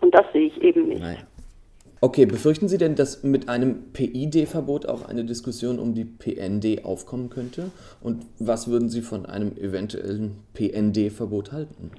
Und 0.00 0.14
das 0.14 0.24
sehe 0.32 0.46
ich 0.46 0.62
eben 0.62 0.88
nicht. 0.88 1.02
Naja. 1.02 1.18
Okay, 2.00 2.26
befürchten 2.26 2.68
Sie 2.68 2.78
denn, 2.78 2.94
dass 2.94 3.24
mit 3.24 3.48
einem 3.48 3.92
PID-Verbot 3.92 4.86
auch 4.86 5.08
eine 5.08 5.24
Diskussion 5.24 5.80
um 5.80 5.94
die 5.94 6.04
PND 6.04 6.84
aufkommen 6.84 7.28
könnte? 7.28 7.72
Und 8.00 8.24
was 8.38 8.70
würden 8.70 8.88
Sie 8.88 9.02
von 9.02 9.26
einem 9.26 9.56
eventuellen 9.56 10.44
PND-Verbot 10.54 11.50
halten? 11.50 11.90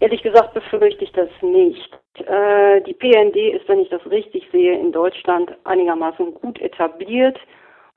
Ehrlich 0.00 0.22
gesagt 0.22 0.52
befürchte 0.52 1.04
ich 1.04 1.12
das 1.12 1.30
nicht. 1.40 1.98
Äh, 2.16 2.82
die 2.82 2.92
PND 2.92 3.36
ist, 3.54 3.66
wenn 3.68 3.80
ich 3.80 3.88
das 3.88 4.04
richtig 4.10 4.46
sehe, 4.52 4.78
in 4.78 4.92
Deutschland 4.92 5.56
einigermaßen 5.64 6.34
gut 6.34 6.60
etabliert 6.60 7.38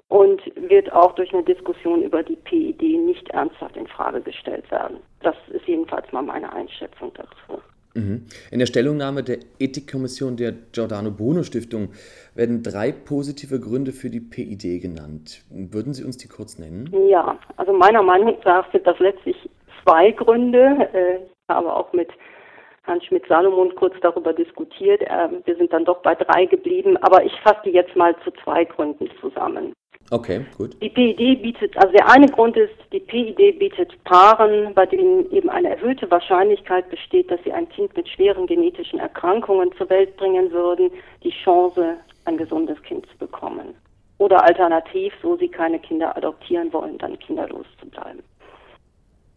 und 0.08 0.42
wird 0.56 0.92
auch 0.94 1.14
durch 1.16 1.34
eine 1.34 1.44
Diskussion 1.44 2.04
über 2.04 2.24
die 2.24 2.38
PID 2.38 2.82
nicht 2.82 3.30
ernsthaft 3.30 3.76
in 3.76 3.88
Frage 3.88 4.22
gestellt 4.22 4.70
werden. 4.72 4.98
Das 5.22 5.36
ist 5.50 5.68
jedenfalls 5.68 6.10
mal 6.12 6.22
meine 6.22 6.52
Einschätzung 6.54 7.12
dazu. 7.14 7.62
Mhm. 7.94 8.26
In 8.52 8.60
der 8.60 8.66
Stellungnahme 8.66 9.24
der 9.24 9.40
Ethikkommission 9.60 10.38
der 10.38 10.54
Giordano 10.72 11.12
Bruno 11.12 11.44
Stiftung 11.44 11.90
werden 12.36 12.64
drei 12.64 12.92
positive 12.92 13.60
Gründe 13.60 13.92
für 13.92 14.10
die 14.10 14.22
PID 14.22 14.82
genannt. 14.82 15.44
Würden 15.50 15.94
Sie 15.94 16.04
uns 16.04 16.18
die 16.18 16.28
kurz 16.28 16.58
nennen? 16.58 16.90
Ja, 17.10 17.38
also 17.58 17.74
meiner 17.74 18.04
Meinung 18.04 18.38
nach 18.46 18.72
sind 18.72 18.88
das 18.88 18.98
letztlich 19.00 19.36
zwei 19.84 20.12
Gründe. 20.12 20.90
Äh, 20.94 21.16
ich 21.18 21.50
habe 21.50 21.74
auch 21.74 21.92
mit 21.94 22.10
Herrn 22.84 23.02
Schmidt-Salomon 23.02 23.76
kurz 23.76 23.94
darüber 24.02 24.34
diskutiert. 24.34 25.02
Ähm, 25.06 25.42
wir 25.46 25.56
sind 25.56 25.72
dann 25.74 25.86
doch 25.86 26.02
bei 26.02 26.16
drei 26.16 26.46
geblieben, 26.46 26.98
aber 26.98 27.24
ich 27.24 27.34
fasse 27.42 27.62
die 27.66 27.72
jetzt 27.72 27.96
mal 27.96 28.16
zu 28.24 28.32
zwei 28.44 28.66
Gründen 28.66 29.10
zusammen. 29.20 29.74
Okay, 30.12 30.46
gut. 30.58 30.76
Die 30.82 30.90
PID 30.90 31.42
bietet, 31.42 31.78
also 31.78 31.94
der 31.94 32.10
eine 32.10 32.28
Grund 32.28 32.58
ist, 32.58 32.74
die 32.92 33.00
PID 33.00 33.60
bietet 33.60 33.92
Paaren, 34.04 34.74
bei 34.74 34.86
denen 34.86 35.32
eben 35.32 35.50
eine 35.50 35.70
erhöhte 35.70 36.12
Wahrscheinlichkeit 36.12 36.90
besteht, 36.90 37.32
dass 37.32 37.42
sie 37.46 37.54
ein 37.54 37.70
Kind 37.70 37.96
mit 37.96 38.10
schweren 38.10 38.46
genetischen 38.46 39.00
Erkrankungen 39.00 39.72
zur 39.78 39.90
Welt 39.90 40.18
bringen 40.18 40.52
würden, 40.52 40.92
die 41.24 41.32
Chance, 41.44 41.96
ein 42.26 42.38
gesundes 42.38 42.82
Kind 42.84 43.06
zu 43.08 43.18
bekommen. 43.20 43.74
Oder 44.18 44.44
alternativ, 44.44 45.14
so 45.22 45.38
sie 45.38 45.48
keine 45.48 45.80
Kinder 45.80 46.16
adoptieren 46.18 46.74
wollen, 46.74 46.98
dann 46.98 47.18
kinderlos 47.18 47.66
zu 47.80 47.88
bleiben. 47.88 48.22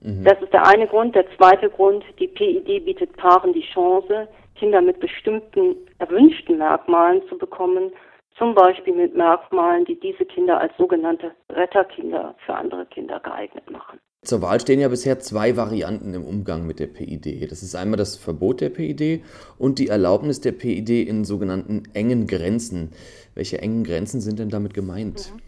Mhm. 0.01 0.25
Das 0.25 0.43
ist 0.43 0.53
der 0.53 0.67
eine 0.67 0.89
Grund. 0.89 1.15
Der 1.15 1.25
zweite 1.37 1.71
Grund, 1.71 2.05
die 2.19 2.27
PID 2.27 2.85
bietet 2.85 3.17
Paaren 3.17 3.53
die 3.53 3.65
Chance, 3.73 4.27
Kinder 4.57 4.81
mit 4.81 4.99
bestimmten 4.99 5.77
erwünschten 6.01 6.59
Merkmalen 6.59 7.23
zu 7.29 7.39
bekommen, 7.39 7.93
zum 8.37 8.55
Beispiel 8.55 8.95
mit 8.95 9.15
Merkmalen, 9.15 9.85
die 9.85 9.99
diese 9.99 10.25
Kinder 10.25 10.61
als 10.61 10.73
sogenannte 10.77 11.33
Retterkinder 11.51 12.35
für 12.45 12.55
andere 12.55 12.87
Kinder 12.87 13.21
geeignet 13.21 13.71
machen. 13.71 14.01
Zur 14.23 14.41
Wahl 14.41 14.59
stehen 14.59 14.81
ja 14.81 14.89
bisher 14.89 15.19
zwei 15.19 15.57
Varianten 15.57 16.15
im 16.15 16.25
Umgang 16.25 16.67
mit 16.67 16.81
der 16.81 16.87
PID. 16.87 17.51
Das 17.51 17.63
ist 17.63 17.75
einmal 17.75 17.99
das 17.99 18.17
Verbot 18.17 18.63
der 18.63 18.71
PID 18.71 19.23
und 19.59 19.79
die 19.79 19.89
Erlaubnis 19.89 20.41
der 20.41 20.53
PID 20.53 21.07
in 21.07 21.25
sogenannten 21.25 21.83
engen 21.93 22.27
Grenzen. 22.27 22.93
Welche 23.35 23.59
engen 23.61 23.85
Grenzen 23.85 24.21
sind 24.21 24.39
denn 24.39 24.49
damit 24.49 24.73
gemeint? 24.73 25.31
Mhm. 25.35 25.41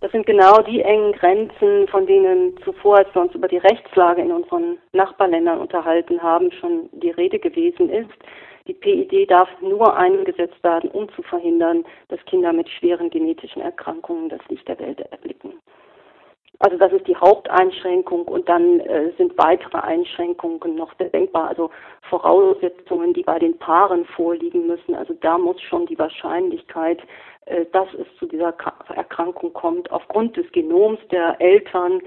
Das 0.00 0.12
sind 0.12 0.26
genau 0.26 0.62
die 0.62 0.80
engen 0.80 1.12
Grenzen, 1.12 1.88
von 1.88 2.06
denen 2.06 2.56
zuvor, 2.64 2.98
als 2.98 3.12
wir 3.14 3.22
uns 3.22 3.34
über 3.34 3.48
die 3.48 3.56
Rechtslage 3.56 4.22
in 4.22 4.30
unseren 4.30 4.78
Nachbarländern 4.92 5.58
unterhalten 5.58 6.22
haben, 6.22 6.52
schon 6.52 6.88
die 6.92 7.10
Rede 7.10 7.38
gewesen 7.38 7.90
ist. 7.90 8.10
Die 8.68 8.74
PID 8.74 9.30
darf 9.30 9.48
nur 9.62 9.96
eingesetzt 9.96 10.62
werden, 10.62 10.90
um 10.90 11.08
zu 11.14 11.22
verhindern, 11.22 11.84
dass 12.08 12.22
Kinder 12.26 12.52
mit 12.52 12.68
schweren 12.68 13.08
genetischen 13.08 13.62
Erkrankungen 13.62 14.28
das 14.28 14.40
Licht 14.48 14.68
der 14.68 14.78
Welt 14.78 15.00
erblicken. 15.00 15.54
Also 16.60 16.76
das 16.76 16.92
ist 16.92 17.06
die 17.06 17.16
Haupteinschränkung 17.16 18.26
und 18.26 18.48
dann 18.48 18.80
äh, 18.80 19.12
sind 19.16 19.38
weitere 19.38 19.78
Einschränkungen 19.78 20.74
noch 20.74 20.92
denkbar, 20.94 21.48
also 21.48 21.70
Voraussetzungen, 22.10 23.14
die 23.14 23.22
bei 23.22 23.38
den 23.38 23.56
Paaren 23.58 24.04
vorliegen 24.04 24.66
müssen. 24.66 24.96
Also 24.96 25.14
da 25.14 25.38
muss 25.38 25.60
schon 25.62 25.86
die 25.86 25.98
Wahrscheinlichkeit, 25.98 27.00
äh, 27.46 27.64
dass 27.72 27.88
es 27.94 28.06
zu 28.18 28.26
dieser 28.26 28.54
Erkrankung 28.92 29.52
kommt, 29.52 29.90
aufgrund 29.92 30.36
des 30.36 30.50
Genoms 30.50 30.98
der 31.12 31.40
Eltern 31.40 32.02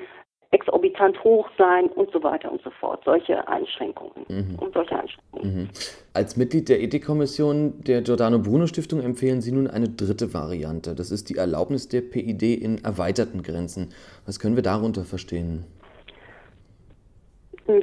exorbitant 0.51 1.23
hoch 1.23 1.49
sein 1.57 1.87
und 1.87 2.11
so 2.11 2.21
weiter 2.23 2.51
und 2.51 2.61
so 2.61 2.69
fort. 2.71 3.01
Solche 3.05 3.47
Einschränkungen. 3.47 4.25
Mhm. 4.27 4.55
Und 4.59 4.73
solche 4.73 4.99
Einschränkungen. 4.99 5.55
Mhm. 5.55 5.69
Als 6.13 6.35
Mitglied 6.35 6.67
der 6.67 6.81
Ethikkommission 6.81 7.83
der 7.83 8.01
Giordano 8.01 8.39
Bruno 8.39 8.67
Stiftung 8.67 9.01
empfehlen 9.01 9.41
Sie 9.41 9.53
nun 9.53 9.67
eine 9.67 9.87
dritte 9.87 10.33
Variante. 10.33 10.93
Das 10.93 11.09
ist 11.09 11.29
die 11.29 11.37
Erlaubnis 11.37 11.87
der 11.87 12.01
PID 12.01 12.61
in 12.61 12.83
erweiterten 12.83 13.43
Grenzen. 13.43 13.93
Was 14.25 14.39
können 14.39 14.55
wir 14.57 14.63
darunter 14.63 15.05
verstehen? 15.05 15.65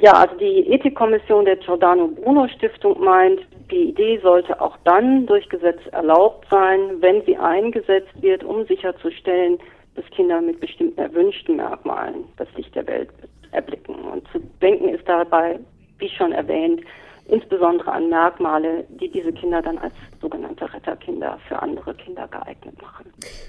Ja, 0.01 0.13
also 0.13 0.35
die 0.35 0.67
Ethikkommission 0.67 1.45
der 1.45 1.55
Giordano 1.55 2.07
Bruno 2.07 2.47
Stiftung 2.49 3.03
meint, 3.03 3.39
die 3.71 3.89
Idee 3.89 4.19
sollte 4.21 4.61
auch 4.61 4.77
dann 4.83 5.25
durch 5.25 5.47
Gesetz 5.49 5.79
erlaubt 5.91 6.45
sein, 6.51 7.01
wenn 7.01 7.23
sie 7.25 7.37
eingesetzt 7.37 8.21
wird, 8.21 8.43
um 8.43 8.65
sicherzustellen, 8.67 9.57
dass 9.99 10.09
Kinder 10.11 10.39
mit 10.39 10.59
bestimmten 10.61 10.99
erwünschten 10.99 11.57
Merkmalen 11.57 12.23
das 12.37 12.47
Licht 12.55 12.73
der 12.73 12.87
Welt 12.87 13.09
erblicken. 13.51 13.95
Und 13.95 14.25
zu 14.31 14.39
denken 14.61 14.89
ist 14.89 15.07
dabei, 15.07 15.59
wie 15.97 16.09
schon 16.09 16.31
erwähnt, 16.31 16.81
insbesondere 17.29 17.91
an 17.91 18.09
Merkmale, 18.09 18.85
die 18.89 19.09
diese 19.09 19.31
Kinder 19.31 19.61
dann 19.61 19.77
als 19.77 19.93
sogenannte 20.21 20.71
Retterkinder 20.73 21.37
für 21.47 21.61
andere 21.61 21.93
Kinder 21.95 22.27
geeignet 22.27 22.81
machen. 22.81 23.05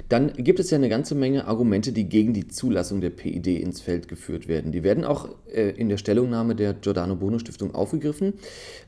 Dann 0.09 0.33
gibt 0.35 0.61
es 0.61 0.71
ja 0.71 0.79
eine 0.79 0.89
ganze 0.89 1.15
Menge 1.15 1.47
Argumente, 1.47 1.93
die 1.93 2.09
gegen 2.09 2.33
die 2.33 2.49
Zulassung 2.49 3.01
der 3.01 3.11
PID 3.11 3.47
ins 3.47 3.81
Feld 3.81 4.09
geführt 4.09 4.49
werden. 4.49 4.73
Die 4.73 4.83
werden 4.83 5.05
auch 5.05 5.29
äh, 5.53 5.71
in 5.71 5.89
der 5.89 5.97
Stellungnahme 5.97 6.55
der 6.55 6.75
Giordano 6.75 7.17
Bruno 7.17 7.39
Stiftung 7.39 7.75
aufgegriffen. 7.75 8.35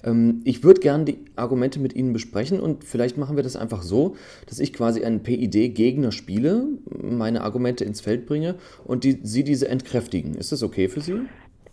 Ähm, 0.04 0.42
ich 0.44 0.64
würde 0.64 0.80
gerne 0.80 1.04
die 1.04 1.18
Argumente 1.36 1.80
mit 1.80 1.94
Ihnen 1.94 2.12
besprechen 2.12 2.60
und 2.60 2.84
vielleicht 2.84 3.16
machen 3.16 3.36
wir 3.36 3.42
das 3.42 3.56
einfach 3.56 3.82
so, 3.82 4.16
dass 4.46 4.58
ich 4.58 4.72
quasi 4.72 5.04
einen 5.04 5.22
PID-Gegner 5.22 6.12
spiele, 6.12 6.66
meine 6.90 7.42
Argumente 7.42 7.84
ins 7.84 8.00
Feld 8.00 8.26
bringe 8.26 8.56
und 8.84 9.04
die, 9.04 9.18
Sie 9.22 9.44
diese 9.44 9.68
entkräftigen. 9.68 10.34
Ist 10.34 10.52
das 10.52 10.62
okay 10.62 10.88
für 10.88 11.00
Sie? 11.00 11.20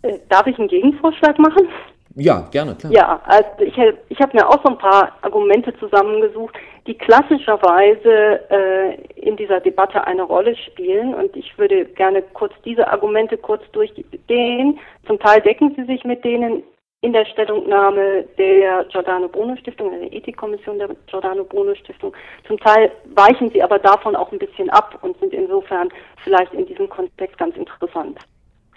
Äh, 0.02 0.18
darf 0.28 0.46
ich 0.46 0.58
einen 0.58 0.68
Gegenvorschlag 0.68 1.38
machen? 1.38 1.68
Ja, 2.16 2.48
gerne, 2.50 2.74
klar. 2.74 2.92
Ja, 2.92 3.20
also 3.24 3.48
ich, 3.60 3.76
ich 4.08 4.20
habe 4.20 4.36
mir 4.36 4.48
auch 4.48 4.62
so 4.64 4.70
ein 4.70 4.78
paar 4.78 5.12
Argumente 5.22 5.72
zusammengesucht, 5.78 6.56
die 6.86 6.94
klassischerweise 6.94 8.40
äh, 8.50 8.94
in 9.14 9.36
dieser 9.36 9.60
Debatte 9.60 10.04
eine 10.06 10.22
Rolle 10.22 10.56
spielen. 10.56 11.14
Und 11.14 11.36
ich 11.36 11.56
würde 11.56 11.84
gerne 11.84 12.22
kurz 12.34 12.52
diese 12.64 12.88
Argumente 12.88 13.36
kurz 13.36 13.62
durchgehen. 13.72 14.78
Zum 15.06 15.18
Teil 15.20 15.40
decken 15.42 15.74
sie 15.76 15.84
sich 15.84 16.04
mit 16.04 16.24
denen 16.24 16.64
in 17.02 17.12
der 17.12 17.24
Stellungnahme 17.26 18.24
der 18.36 18.84
Giordano 18.84 19.28
Bruno 19.28 19.56
Stiftung, 19.56 19.90
der 19.90 20.12
Ethikkommission 20.12 20.78
der 20.78 20.88
Giordano 21.06 21.44
Bruno 21.44 21.74
Stiftung. 21.74 22.14
Zum 22.46 22.58
Teil 22.58 22.90
weichen 23.14 23.50
sie 23.50 23.62
aber 23.62 23.78
davon 23.78 24.16
auch 24.16 24.30
ein 24.32 24.38
bisschen 24.38 24.68
ab 24.70 24.98
und 25.02 25.18
sind 25.18 25.32
insofern 25.32 25.88
vielleicht 26.22 26.52
in 26.52 26.66
diesem 26.66 26.88
Kontext 26.90 27.38
ganz 27.38 27.56
interessant. 27.56 28.18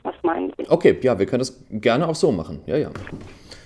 Was 0.03 0.15
meinen 0.21 0.53
Sie? 0.57 0.69
Okay, 0.69 0.99
ja, 1.01 1.17
wir 1.17 1.25
können 1.25 1.39
das 1.39 1.65
gerne 1.69 2.07
auch 2.07 2.15
so 2.15 2.31
machen. 2.31 2.61
Ja, 2.65 2.77
ja. 2.77 2.89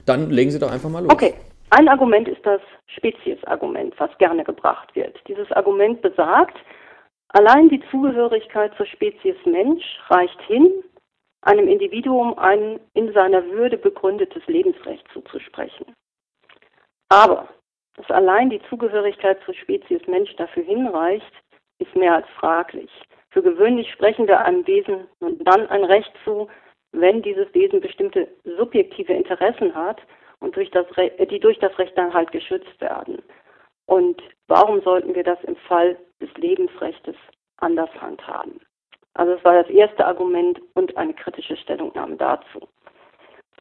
Dann 0.05 0.29
legen 0.29 0.51
Sie 0.51 0.59
doch 0.59 0.71
einfach 0.71 0.89
mal 0.89 1.01
los. 1.01 1.11
Okay. 1.11 1.33
Ein 1.69 1.89
Argument 1.89 2.29
ist 2.29 2.45
das 2.45 2.61
Speziesargument, 2.95 3.93
was 3.97 4.09
gerne 4.19 4.43
gebracht 4.45 4.95
wird. 4.95 5.19
Dieses 5.27 5.51
Argument 5.51 6.01
besagt, 6.01 6.57
allein 7.29 7.67
die 7.67 7.83
Zugehörigkeit 7.91 8.73
zur 8.77 8.85
Spezies 8.85 9.35
Mensch 9.45 9.83
reicht 10.07 10.41
hin, 10.43 10.71
einem 11.41 11.67
Individuum 11.67 12.37
ein 12.39 12.79
in 12.93 13.11
seiner 13.11 13.43
Würde 13.51 13.77
begründetes 13.77 14.45
Lebensrecht 14.47 15.05
zuzusprechen. 15.11 15.85
Aber 17.09 17.49
dass 17.95 18.09
allein 18.11 18.49
die 18.49 18.61
Zugehörigkeit 18.69 19.39
zur 19.43 19.55
Spezies 19.55 20.05
Mensch 20.07 20.33
dafür 20.37 20.63
hinreicht, 20.63 21.33
ist 21.79 21.95
mehr 21.95 22.15
als 22.15 22.27
fraglich. 22.39 22.89
Für 23.29 23.41
gewöhnlich 23.41 23.91
sprechen 23.91 24.27
wir 24.27 24.39
einem 24.39 24.65
Wesen 24.65 25.07
nun 25.19 25.37
dann 25.39 25.67
ein 25.67 25.83
Recht 25.83 26.11
zu, 26.23 26.47
wenn 26.91 27.21
dieses 27.21 27.53
Wesen 27.53 27.81
bestimmte 27.81 28.27
subjektive 28.43 29.13
Interessen 29.13 29.75
hat 29.75 30.01
und 30.39 30.55
durch 30.55 30.71
das 30.71 30.85
die 31.29 31.39
durch 31.39 31.59
das 31.59 31.77
Recht 31.77 31.97
dann 31.97 32.13
halt 32.13 32.31
geschützt 32.31 32.79
werden. 32.79 33.21
Und 33.85 34.21
warum 34.47 34.81
sollten 34.81 35.15
wir 35.15 35.23
das 35.23 35.41
im 35.43 35.55
Fall 35.55 35.97
des 36.21 36.33
Lebensrechts 36.35 37.15
anders 37.57 37.89
handhaben? 37.99 38.59
Also 39.13 39.33
das 39.33 39.43
war 39.43 39.63
das 39.63 39.69
erste 39.69 40.05
Argument 40.05 40.61
und 40.75 40.95
eine 40.95 41.13
kritische 41.13 41.57
Stellungnahme 41.57 42.17
dazu. 42.17 42.59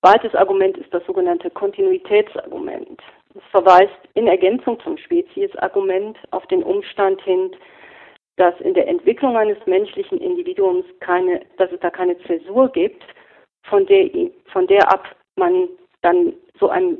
Zweites 0.00 0.34
Argument 0.34 0.76
ist 0.76 0.92
das 0.92 1.04
sogenannte 1.06 1.50
Kontinuitätsargument. 1.50 3.00
Es 3.34 3.42
verweist 3.50 3.96
in 4.14 4.28
Ergänzung 4.28 4.78
zum 4.80 4.98
Speziesargument 4.98 6.18
auf 6.30 6.46
den 6.48 6.62
Umstand 6.62 7.22
hin, 7.22 7.56
dass 8.36 8.58
in 8.60 8.74
der 8.74 8.86
Entwicklung 8.86 9.36
eines 9.36 9.58
menschlichen 9.66 10.18
Individuums 10.18 10.84
keine, 11.00 11.40
dass 11.56 11.72
es 11.72 11.80
da 11.80 11.90
keine 11.90 12.18
Zäsur 12.24 12.68
gibt, 12.70 13.04
von 13.62 13.86
der, 13.86 14.10
von 14.52 14.66
der 14.66 14.90
ab 14.92 15.16
man 15.36 15.68
dann 16.02 16.34
so 16.58 16.68
ein 16.68 16.98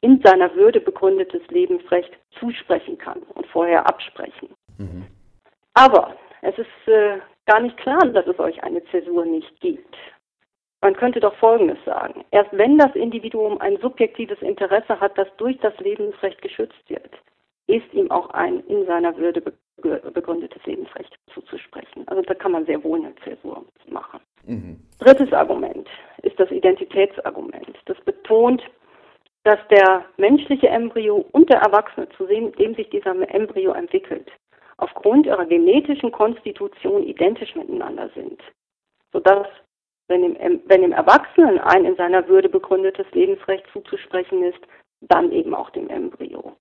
in 0.00 0.20
seiner 0.22 0.54
Würde 0.54 0.80
begründetes 0.80 1.42
Lebensrecht 1.48 2.12
zusprechen 2.38 2.98
kann 2.98 3.22
und 3.34 3.46
vorher 3.46 3.86
absprechen. 3.88 4.50
Mhm. 4.78 5.06
Aber 5.74 6.16
es 6.42 6.56
ist 6.58 6.88
äh, 6.88 7.18
gar 7.46 7.60
nicht 7.60 7.76
klar, 7.78 7.98
dass 8.08 8.26
es 8.26 8.38
euch 8.38 8.62
eine 8.62 8.84
Zäsur 8.86 9.24
nicht 9.24 9.60
gibt. 9.60 9.96
Man 10.82 10.94
könnte 10.94 11.20
doch 11.20 11.34
Folgendes 11.36 11.78
sagen. 11.84 12.24
Erst 12.30 12.50
wenn 12.52 12.78
das 12.78 12.94
Individuum 12.94 13.58
ein 13.60 13.78
subjektives 13.78 14.40
Interesse 14.42 15.00
hat, 15.00 15.16
das 15.18 15.28
durch 15.38 15.58
das 15.58 15.76
Lebensrecht 15.78 16.40
geschützt 16.42 16.88
wird, 16.88 17.10
ist 17.66 17.92
ihm 17.92 18.10
auch 18.10 18.30
ein 18.30 18.60
in 18.66 18.86
seiner 18.86 19.16
Würde 19.16 19.40
begründetes 19.82 20.64
Lebensrecht 20.64 21.18
zuzusprechen. 21.32 22.06
Also 22.06 22.22
da 22.22 22.34
kann 22.34 22.52
man 22.52 22.66
sehr 22.66 22.82
wohl 22.82 22.98
eine 22.98 23.14
Zäsur 23.16 23.64
machen. 23.88 24.20
Mhm. 24.46 24.80
Drittes 24.98 25.32
Argument 25.32 25.88
ist 26.22 26.38
das 26.40 26.50
Identitätsargument. 26.50 27.76
Das 27.84 28.00
betont, 28.02 28.62
dass 29.44 29.58
der 29.70 30.04
menschliche 30.16 30.68
Embryo 30.68 31.24
und 31.32 31.50
der 31.50 31.60
Erwachsene, 31.60 32.08
zu 32.16 32.26
dem 32.26 32.74
sich 32.74 32.88
dieser 32.90 33.14
Embryo 33.32 33.72
entwickelt, 33.72 34.30
aufgrund 34.78 35.26
ihrer 35.26 35.46
genetischen 35.46 36.10
Konstitution 36.10 37.02
identisch 37.02 37.54
miteinander 37.54 38.10
sind, 38.14 38.40
sodass 39.12 39.46
wenn 40.08 40.22
dem, 40.22 40.60
wenn 40.66 40.82
dem 40.82 40.92
Erwachsenen 40.92 41.58
ein 41.58 41.84
in 41.84 41.96
seiner 41.96 42.26
Würde 42.28 42.48
begründetes 42.48 43.06
Lebensrecht 43.12 43.64
zuzusprechen 43.72 44.42
ist, 44.44 44.60
dann 45.00 45.32
eben 45.32 45.54
auch 45.54 45.70
dem 45.70 45.88
Embryo. 45.88 46.56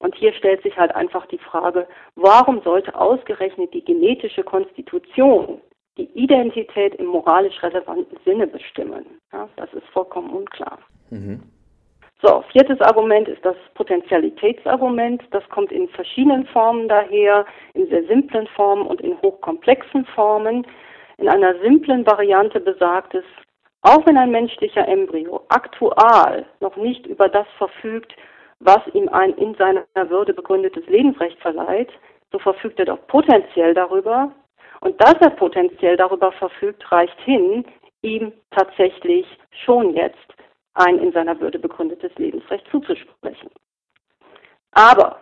Und 0.00 0.14
hier 0.14 0.32
stellt 0.32 0.62
sich 0.62 0.76
halt 0.76 0.94
einfach 0.94 1.26
die 1.26 1.38
Frage, 1.38 1.86
warum 2.16 2.62
sollte 2.62 2.98
ausgerechnet 2.98 3.72
die 3.74 3.84
genetische 3.84 4.42
Konstitution 4.42 5.60
die 5.98 6.10
Identität 6.14 6.94
im 6.94 7.06
moralisch 7.06 7.62
relevanten 7.62 8.16
Sinne 8.24 8.46
bestimmen? 8.46 9.04
Ja, 9.32 9.48
das 9.56 9.72
ist 9.74 9.86
vollkommen 9.88 10.30
unklar. 10.30 10.78
Mhm. 11.10 11.42
So, 12.22 12.42
viertes 12.52 12.80
Argument 12.80 13.28
ist 13.28 13.44
das 13.44 13.56
Potentialitätsargument. 13.74 15.22
Das 15.30 15.46
kommt 15.50 15.72
in 15.72 15.88
verschiedenen 15.88 16.46
Formen 16.46 16.88
daher, 16.88 17.44
in 17.74 17.88
sehr 17.88 18.04
simplen 18.04 18.46
Formen 18.48 18.86
und 18.86 19.00
in 19.00 19.20
hochkomplexen 19.20 20.06
Formen. 20.06 20.66
In 21.18 21.28
einer 21.28 21.58
simplen 21.60 22.06
Variante 22.06 22.60
besagt 22.60 23.14
es, 23.14 23.24
auch 23.82 24.04
wenn 24.06 24.18
ein 24.18 24.30
menschlicher 24.30 24.86
Embryo 24.86 25.44
aktual 25.48 26.46
noch 26.60 26.76
nicht 26.76 27.06
über 27.06 27.28
das 27.28 27.46
verfügt, 27.56 28.14
was 28.60 28.80
ihm 28.92 29.08
ein 29.08 29.34
in 29.34 29.54
seiner 29.54 29.84
Würde 30.10 30.32
begründetes 30.34 30.86
Lebensrecht 30.86 31.38
verleiht, 31.40 31.90
so 32.30 32.38
verfügt 32.38 32.78
er 32.78 32.84
doch 32.84 33.06
potenziell 33.06 33.74
darüber. 33.74 34.30
Und 34.80 35.00
dass 35.00 35.14
er 35.20 35.30
potenziell 35.30 35.96
darüber 35.96 36.32
verfügt, 36.32 36.90
reicht 36.90 37.18
hin, 37.20 37.64
ihm 38.02 38.32
tatsächlich 38.50 39.26
schon 39.64 39.94
jetzt 39.94 40.16
ein 40.74 40.98
in 40.98 41.12
seiner 41.12 41.38
Würde 41.40 41.58
begründetes 41.58 42.12
Lebensrecht 42.16 42.66
zuzusprechen. 42.70 43.50
Aber, 44.72 45.20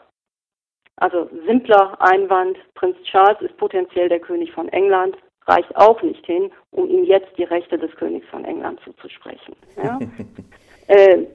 also 0.97 1.29
simpler 1.47 1.97
Einwand, 2.01 2.59
Prinz 2.75 2.97
Charles 3.05 3.41
ist 3.41 3.57
potenziell 3.57 4.09
der 4.09 4.21
König 4.21 4.53
von 4.53 4.69
England, 4.69 5.17
reicht 5.47 5.75
auch 5.77 6.03
nicht 6.03 6.25
hin, 6.27 6.53
um 6.71 6.89
ihm 6.89 7.05
jetzt 7.05 7.37
die 7.39 7.45
Rechte 7.45 7.79
des 7.79 7.91
Königs 7.97 8.29
von 8.29 8.45
England 8.45 8.79
zuzusprechen. 8.85 9.57
Ja? 9.83 9.99
äh, 10.89 11.27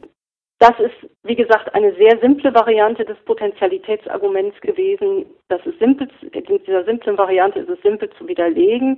das 0.63 0.79
ist, 0.79 1.09
wie 1.23 1.35
gesagt, 1.35 1.75
eine 1.75 1.93
sehr 1.95 2.17
simple 2.21 2.55
Variante 2.55 3.03
des 3.03 3.17
Potentialitätsarguments 3.25 4.61
gewesen. 4.61 5.25
Das 5.49 5.59
ist 5.65 5.77
simpel, 5.77 6.07
in 6.31 6.63
dieser 6.63 6.85
simplen 6.85 7.17
Variante 7.17 7.59
ist 7.59 7.69
es 7.69 7.81
simpel 7.81 8.09
zu 8.11 8.25
widerlegen, 8.29 8.97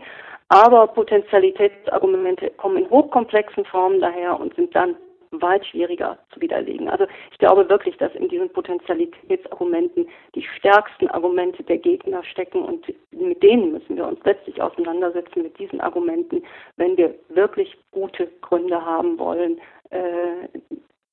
aber 0.50 0.86
Potentialitätsargumente 0.86 2.52
kommen 2.58 2.78
in 2.78 2.90
hochkomplexen 2.92 3.66
Formen 3.66 4.00
daher 4.00 4.40
und 4.40 4.54
sind 4.54 4.76
dann 4.76 4.96
weit 5.32 5.66
schwieriger 5.66 6.20
zu 6.32 6.40
widerlegen. 6.40 6.88
Also 6.88 7.08
ich 7.32 7.40
glaube 7.40 7.68
wirklich, 7.68 7.98
dass 7.98 8.14
in 8.14 8.30
diesen 8.30 8.50
Potentialitätsargumenten 8.52 10.08
die 10.36 10.44
stärksten 10.60 11.10
Argumente 11.10 11.64
der 11.64 11.80
Gegner 11.80 12.24
stecken 12.26 12.62
und 12.62 12.86
mit 13.10 13.42
denen 13.42 13.72
müssen 13.72 13.98
wir 13.98 14.06
uns 14.06 14.20
letztlich 14.24 14.62
auseinandersetzen, 14.62 15.42
mit 15.42 15.58
diesen 15.58 15.82
Argumenten, 15.82 16.44
wenn 16.78 16.96
wir 16.96 17.16
wirklich 17.30 17.76
gute 17.92 18.28
Gründe 18.42 18.86
haben 18.86 19.18
wollen, 19.18 19.60
äh, 19.90 20.48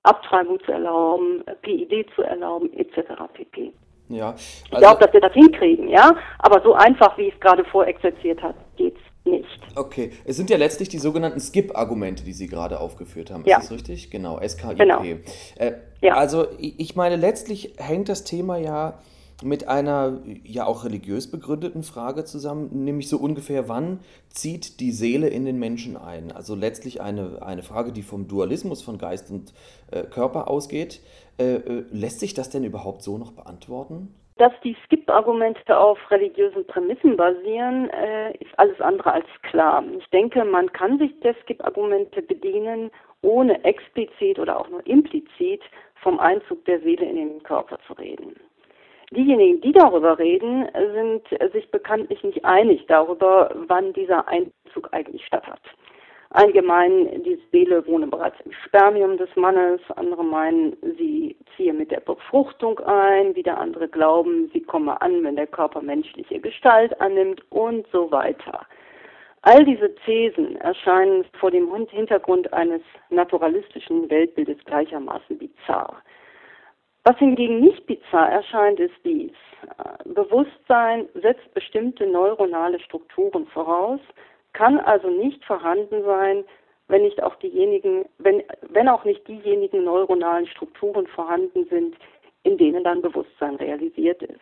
Abtreibung 0.03 0.59
zu 0.65 0.73
erlauben, 0.73 1.45
PID 1.63 2.07
zu 2.15 2.23
erlauben, 2.23 2.73
etc. 2.75 3.13
pp. 3.33 3.73
Ja, 4.09 4.31
also 4.31 4.43
ich 4.73 4.79
glaube, 4.79 5.01
dass 5.05 5.13
wir 5.13 5.21
das 5.21 5.33
hinkriegen, 5.33 5.89
ja, 5.89 6.15
aber 6.39 6.61
so 6.63 6.75
einfach, 6.75 7.17
wie 7.17 7.29
ich 7.29 7.35
es 7.35 7.41
gerade 7.41 7.65
vorexerziert 7.65 8.43
habe, 8.43 8.59
geht 8.77 8.97
es 8.97 9.31
nicht. 9.31 9.61
Okay, 9.77 10.13
es 10.25 10.37
sind 10.37 10.51
ja 10.51 10.57
letztlich 10.57 10.89
die 10.89 10.99
sogenannten 10.99 11.41
Skip-Argumente, 11.41 12.25
die 12.25 12.33
Sie 12.33 12.47
gerade 12.47 12.81
aufgeführt 12.81 13.31
haben. 13.31 13.45
Ja. 13.47 13.59
Ist 13.59 13.71
das 13.71 13.73
richtig? 13.73 14.11
Genau, 14.11 14.41
SKIP. 14.47 14.79
Genau. 14.79 15.03
Äh, 15.03 15.73
ja. 16.01 16.15
Also 16.15 16.47
ich 16.59 16.97
meine, 16.97 17.17
letztlich 17.17 17.75
hängt 17.79 18.09
das 18.09 18.25
Thema 18.25 18.59
ja 18.59 18.99
mit 19.43 19.69
einer 19.69 20.21
ja 20.45 20.67
auch 20.67 20.85
religiös 20.85 21.31
begründeten 21.31 21.83
Frage 21.83 22.25
zusammen, 22.25 22.85
nämlich 22.85 23.09
so 23.09 23.19
ungefähr, 23.19 23.69
wann 23.69 24.01
zieht 24.29 24.81
die 24.81 24.93
Seele 24.93 25.29
in 25.29 25.45
den 25.45 25.59
Menschen 25.59 25.97
ein? 25.97 26.33
Also 26.33 26.55
letztlich 26.55 27.01
eine, 27.01 27.43
eine 27.43 27.62
Frage, 27.62 27.93
die 27.93 28.03
vom 28.03 28.29
Dualismus 28.29 28.83
von 28.83 28.99
Geist 28.99 29.31
und 29.31 29.53
äh, 29.91 30.03
Körper 30.05 30.49
ausgeht. 30.49 31.01
Äh, 31.39 31.55
äh 31.55 31.85
lässt 31.91 32.21
sich 32.21 32.35
das 32.35 32.51
denn 32.51 32.65
überhaupt 32.65 33.03
so 33.03 33.19
noch 33.19 33.33
beantworten? 33.33 34.14
Dass 34.38 34.53
die 34.64 34.77
Skip-Argumente 34.85 35.77
auf 35.77 35.99
religiösen 36.11 36.66
Prämissen 36.66 37.16
basieren, 37.16 37.90
äh, 37.90 38.33
ist 38.38 38.59
alles 38.59 38.81
andere 38.81 39.12
als 39.12 39.27
klar. 39.42 39.85
Ich 39.99 40.07
denke, 40.11 40.45
man 40.45 40.73
kann 40.73 40.99
sich 40.99 41.12
der 41.21 41.35
Skip-Argumente 41.42 42.23
bedienen, 42.23 42.90
ohne 43.21 43.62
explizit 43.64 44.38
oder 44.38 44.59
auch 44.59 44.68
nur 44.68 44.85
implizit 44.87 45.62
vom 46.03 46.18
Einzug 46.18 46.64
der 46.64 46.81
Seele 46.81 47.05
in 47.05 47.16
den 47.16 47.42
Körper 47.42 47.79
zu 47.87 47.92
reden. 47.95 48.35
Diejenigen, 49.14 49.61
die 49.61 49.72
darüber 49.72 50.18
reden, 50.18 50.66
sind 50.94 51.53
sich 51.53 51.70
bekanntlich 51.70 52.25
nicht 52.25 52.42
einig 52.46 52.87
darüber, 52.88 53.55
wann 53.68 53.92
dieser 53.92 54.27
Einzug 54.27 54.88
eigentlich 54.92 55.27
statt 55.27 55.46
hat. 55.46 55.61
Einige 56.31 56.62
meinen, 56.62 57.22
die 57.22 57.38
Seele 57.51 57.87
wohne 57.87 58.07
bereits 58.07 58.40
im 58.46 58.53
Spermium 58.64 59.18
des 59.18 59.29
Mannes, 59.37 59.83
andere 59.96 60.25
meinen, 60.25 60.75
sie 60.96 61.37
ziehe 61.55 61.75
mit 61.75 61.90
der 61.90 62.01
Befruchtung 62.01 62.79
ein, 62.81 63.37
wieder 63.37 63.59
andere 63.59 63.87
glauben, 63.87 64.51
sie 64.55 64.62
komme 64.62 64.98
an, 65.03 65.22
wenn 65.25 65.37
der 65.37 65.46
Körper 65.46 65.83
menschliche 65.83 66.40
Gestalt 66.40 66.98
annimmt 66.98 67.42
und 67.51 67.87
so 67.92 68.11
weiter. 68.11 68.66
All 69.42 69.62
diese 69.62 69.94
Thesen 70.07 70.57
erscheinen 70.57 71.27
vor 71.38 71.51
dem 71.51 71.68
Hintergrund 71.90 72.51
eines 72.55 72.81
naturalistischen 73.11 74.09
Weltbildes 74.09 74.57
gleichermaßen 74.64 75.37
bizarr. 75.37 76.03
Was 77.05 77.17
hingegen 77.19 77.61
nicht 77.61 77.85
bizarr 77.87 78.31
erscheint, 78.31 78.79
ist 78.79 78.95
dies. 79.05 79.33
Bewusstsein 80.05 81.09
setzt 81.15 81.53
bestimmte 81.55 82.07
neuronale 82.07 82.79
Strukturen 82.81 83.47
voraus, 83.47 84.01
kann 84.53 84.79
also 84.79 85.09
nicht 85.09 85.45
vorhanden 85.45 86.05
sein, 86.05 86.45
wenn 86.88 87.03
nicht 87.03 87.23
auch 87.23 87.35
diejenigen, 87.37 88.05
wenn, 88.19 88.43
wenn 88.69 88.88
auch 88.88 89.05
nicht 89.05 89.27
diejenigen 89.27 89.85
neuronalen 89.85 90.47
Strukturen 90.47 91.07
vorhanden 91.07 91.67
sind, 91.71 91.97
in 92.45 92.59
denen 92.59 92.85
dann 92.85 93.03
Bewusstsein 93.03 93.57
realisiert 93.57 94.23
ist. 94.23 94.41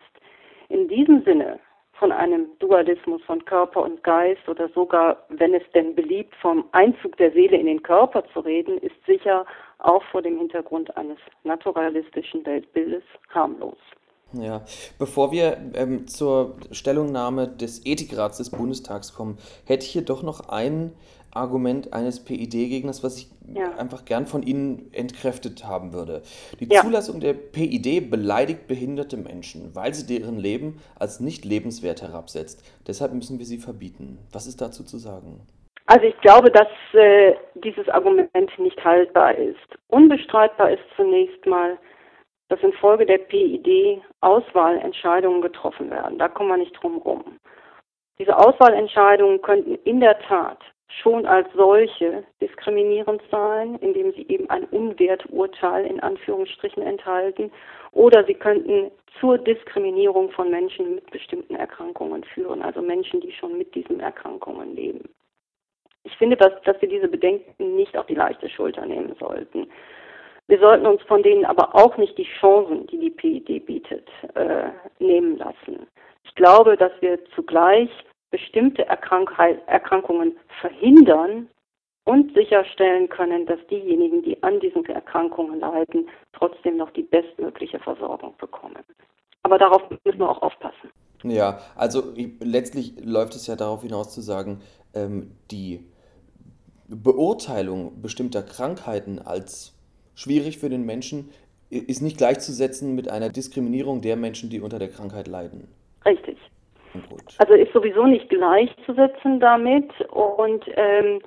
In 0.69 0.87
diesem 0.87 1.23
Sinne 1.23 1.59
von 1.93 2.11
einem 2.11 2.47
Dualismus 2.59 3.21
von 3.23 3.45
Körper 3.45 3.83
und 3.83 4.03
Geist 4.03 4.47
oder 4.49 4.69
sogar, 4.69 5.23
wenn 5.29 5.53
es 5.53 5.63
denn 5.73 5.93
beliebt, 5.93 6.35
vom 6.35 6.65
Einzug 6.71 7.15
der 7.17 7.31
Seele 7.31 7.57
in 7.57 7.67
den 7.67 7.83
Körper 7.83 8.23
zu 8.33 8.39
reden, 8.39 8.79
ist 8.79 8.95
sicher 9.05 9.45
auch 9.81 10.03
vor 10.11 10.21
dem 10.21 10.37
Hintergrund 10.37 10.95
eines 10.95 11.17
naturalistischen 11.43 12.45
Weltbildes 12.45 13.03
harmlos. 13.29 13.77
Ja, 14.33 14.63
bevor 14.97 15.31
wir 15.31 15.57
ähm, 15.73 16.07
zur 16.07 16.55
Stellungnahme 16.71 17.49
des 17.49 17.85
Ethikrats 17.85 18.37
des 18.37 18.49
Bundestags 18.49 19.13
kommen, 19.13 19.37
hätte 19.65 19.85
ich 19.85 19.91
hier 19.91 20.03
doch 20.03 20.23
noch 20.23 20.47
ein 20.47 20.93
Argument 21.31 21.93
eines 21.93 22.21
PID-Gegners, 22.21 23.03
was 23.03 23.17
ich 23.17 23.29
ja. 23.53 23.71
einfach 23.77 24.05
gern 24.05 24.27
von 24.27 24.43
Ihnen 24.43 24.93
entkräftet 24.93 25.65
haben 25.65 25.93
würde. 25.93 26.23
Die 26.59 26.67
ja. 26.71 26.81
Zulassung 26.81 27.19
der 27.19 27.33
PID 27.33 28.09
beleidigt 28.09 28.67
behinderte 28.67 29.17
Menschen, 29.17 29.73
weil 29.75 29.93
sie 29.93 30.05
deren 30.05 30.37
Leben 30.37 30.79
als 30.95 31.19
nicht 31.19 31.45
lebenswert 31.45 32.01
herabsetzt. 32.01 32.63
Deshalb 32.87 33.13
müssen 33.13 33.39
wir 33.39 33.45
sie 33.45 33.57
verbieten. 33.57 34.17
Was 34.31 34.47
ist 34.47 34.61
dazu 34.61 34.83
zu 34.83 34.97
sagen? 34.97 35.41
Also 35.91 36.05
ich 36.05 36.17
glaube, 36.21 36.49
dass 36.49 36.69
äh, 36.93 37.35
dieses 37.53 37.89
Argument 37.89 38.31
nicht 38.57 38.81
haltbar 38.81 39.35
ist. 39.35 39.57
Unbestreitbar 39.89 40.71
ist 40.71 40.83
zunächst 40.95 41.45
mal, 41.45 41.77
dass 42.47 42.61
infolge 42.61 43.05
der 43.05 43.17
PID 43.17 44.01
Auswahlentscheidungen 44.21 45.41
getroffen 45.41 45.91
werden. 45.91 46.17
Da 46.17 46.29
kommen 46.29 46.47
wir 46.47 46.55
nicht 46.55 46.81
drum 46.81 46.99
rum. 46.99 47.37
Diese 48.19 48.37
Auswahlentscheidungen 48.37 49.41
könnten 49.41 49.75
in 49.83 49.99
der 49.99 50.17
Tat 50.19 50.59
schon 51.01 51.25
als 51.25 51.49
solche 51.55 52.23
diskriminierend 52.39 53.21
sein, 53.29 53.75
indem 53.81 54.13
sie 54.13 54.25
eben 54.29 54.49
ein 54.49 54.63
Unwerturteil 54.71 55.85
in 55.85 55.99
Anführungsstrichen 55.99 56.83
enthalten, 56.83 57.51
oder 57.91 58.23
sie 58.23 58.35
könnten 58.35 58.91
zur 59.19 59.37
Diskriminierung 59.39 60.31
von 60.31 60.49
Menschen 60.51 60.95
mit 60.95 61.11
bestimmten 61.11 61.55
Erkrankungen 61.55 62.23
führen, 62.23 62.61
also 62.61 62.81
Menschen, 62.81 63.19
die 63.19 63.33
schon 63.33 63.57
mit 63.57 63.75
diesen 63.75 63.99
Erkrankungen 63.99 64.73
leben. 64.73 65.03
Ich 66.03 66.15
finde, 66.17 66.35
dass, 66.35 66.53
dass 66.63 66.81
wir 66.81 66.89
diese 66.89 67.07
Bedenken 67.07 67.75
nicht 67.75 67.95
auf 67.97 68.07
die 68.07 68.15
leichte 68.15 68.49
Schulter 68.49 68.85
nehmen 68.85 69.15
sollten. 69.19 69.67
Wir 70.47 70.59
sollten 70.59 70.85
uns 70.85 71.01
von 71.03 71.23
denen 71.23 71.45
aber 71.45 71.75
auch 71.75 71.95
nicht 71.97 72.17
die 72.17 72.27
Chancen, 72.39 72.87
die 72.87 72.97
die 72.97 73.09
PID 73.11 73.65
bietet, 73.65 74.09
äh, 74.35 74.69
nehmen 74.99 75.37
lassen. 75.37 75.87
Ich 76.23 76.35
glaube, 76.35 76.75
dass 76.75 76.91
wir 77.01 77.23
zugleich 77.35 77.89
bestimmte 78.31 78.85
Erkrank 78.87 79.31
Erkrankungen 79.67 80.37
verhindern 80.59 81.49
und 82.05 82.33
sicherstellen 82.33 83.07
können, 83.09 83.45
dass 83.45 83.59
diejenigen, 83.67 84.23
die 84.23 84.41
an 84.41 84.59
diesen 84.59 84.85
Erkrankungen 84.85 85.59
leiden, 85.59 86.09
trotzdem 86.33 86.77
noch 86.77 86.89
die 86.91 87.03
bestmögliche 87.03 87.79
Versorgung 87.79 88.35
bekommen. 88.37 88.83
Aber 89.43 89.57
darauf 89.57 89.83
müssen 90.03 90.19
wir 90.19 90.29
auch 90.29 90.41
aufpassen. 90.41 90.91
Ja, 91.23 91.59
also 91.75 92.13
letztlich 92.39 92.93
läuft 93.03 93.35
es 93.35 93.47
ja 93.47 93.55
darauf 93.55 93.83
hinaus 93.83 94.13
zu 94.13 94.21
sagen, 94.21 94.61
ähm, 94.93 95.31
die 95.51 95.85
Beurteilung 96.87 98.01
bestimmter 98.01 98.43
Krankheiten 98.43 99.19
als 99.19 99.73
schwierig 100.15 100.57
für 100.57 100.69
den 100.69 100.85
Menschen 100.85 101.29
ist 101.69 102.01
nicht 102.01 102.17
gleichzusetzen 102.17 102.95
mit 102.95 103.09
einer 103.09 103.29
Diskriminierung 103.29 104.01
der 104.01 104.17
Menschen, 104.17 104.49
die 104.49 104.59
unter 104.59 104.77
der 104.77 104.89
Krankheit 104.89 105.27
leiden. 105.27 105.69
Richtig. 106.05 106.37
Also 107.37 107.53
ist 107.53 107.71
sowieso 107.71 108.05
nicht 108.05 108.29
gleichzusetzen 108.29 109.39
damit 109.39 109.89
und 110.11 110.65
ähm, 110.75 111.21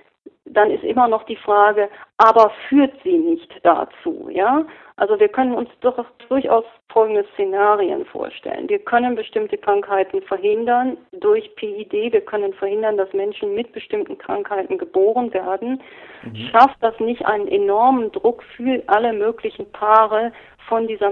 dann 0.47 0.71
ist 0.71 0.85
immer 0.85 1.09
noch 1.09 1.25
die 1.25 1.37
Frage, 1.37 1.89
aber 2.19 2.53
führt 2.69 2.93
sie 3.03 3.17
nicht 3.17 3.51
dazu, 3.63 4.29
ja? 4.31 4.65
Also 4.97 5.19
wir 5.19 5.29
können 5.29 5.55
uns 5.55 5.69
doch 5.81 6.05
durchaus 6.29 6.65
folgende 6.89 7.25
Szenarien 7.33 8.05
vorstellen. 8.07 8.69
Wir 8.69 8.79
können 8.79 9.17
bestimmte 9.17 9.59
Krankheiten 9.59 10.23
verhindern 10.23 10.97
durch 11.13 11.53
PID. 11.57 11.93
Wir 11.93 12.21
können 12.21 12.53
verhindern, 12.53 12.97
dass 12.97 13.13
Menschen 13.13 13.55
mit 13.55 13.73
bestimmten 13.73 14.17
Krankheiten 14.19 14.79
geboren 14.79 15.33
werden. 15.33 15.83
Mhm. 16.23 16.37
Schafft 16.53 16.77
das 16.81 16.99
nicht 17.01 17.27
einen 17.27 17.49
enormen 17.49 18.13
Druck 18.13 18.45
für 18.57 18.83
alle 18.87 19.13
möglichen 19.13 19.71
Paare 19.73 20.33
von 20.69 20.87
dieser 20.87 21.11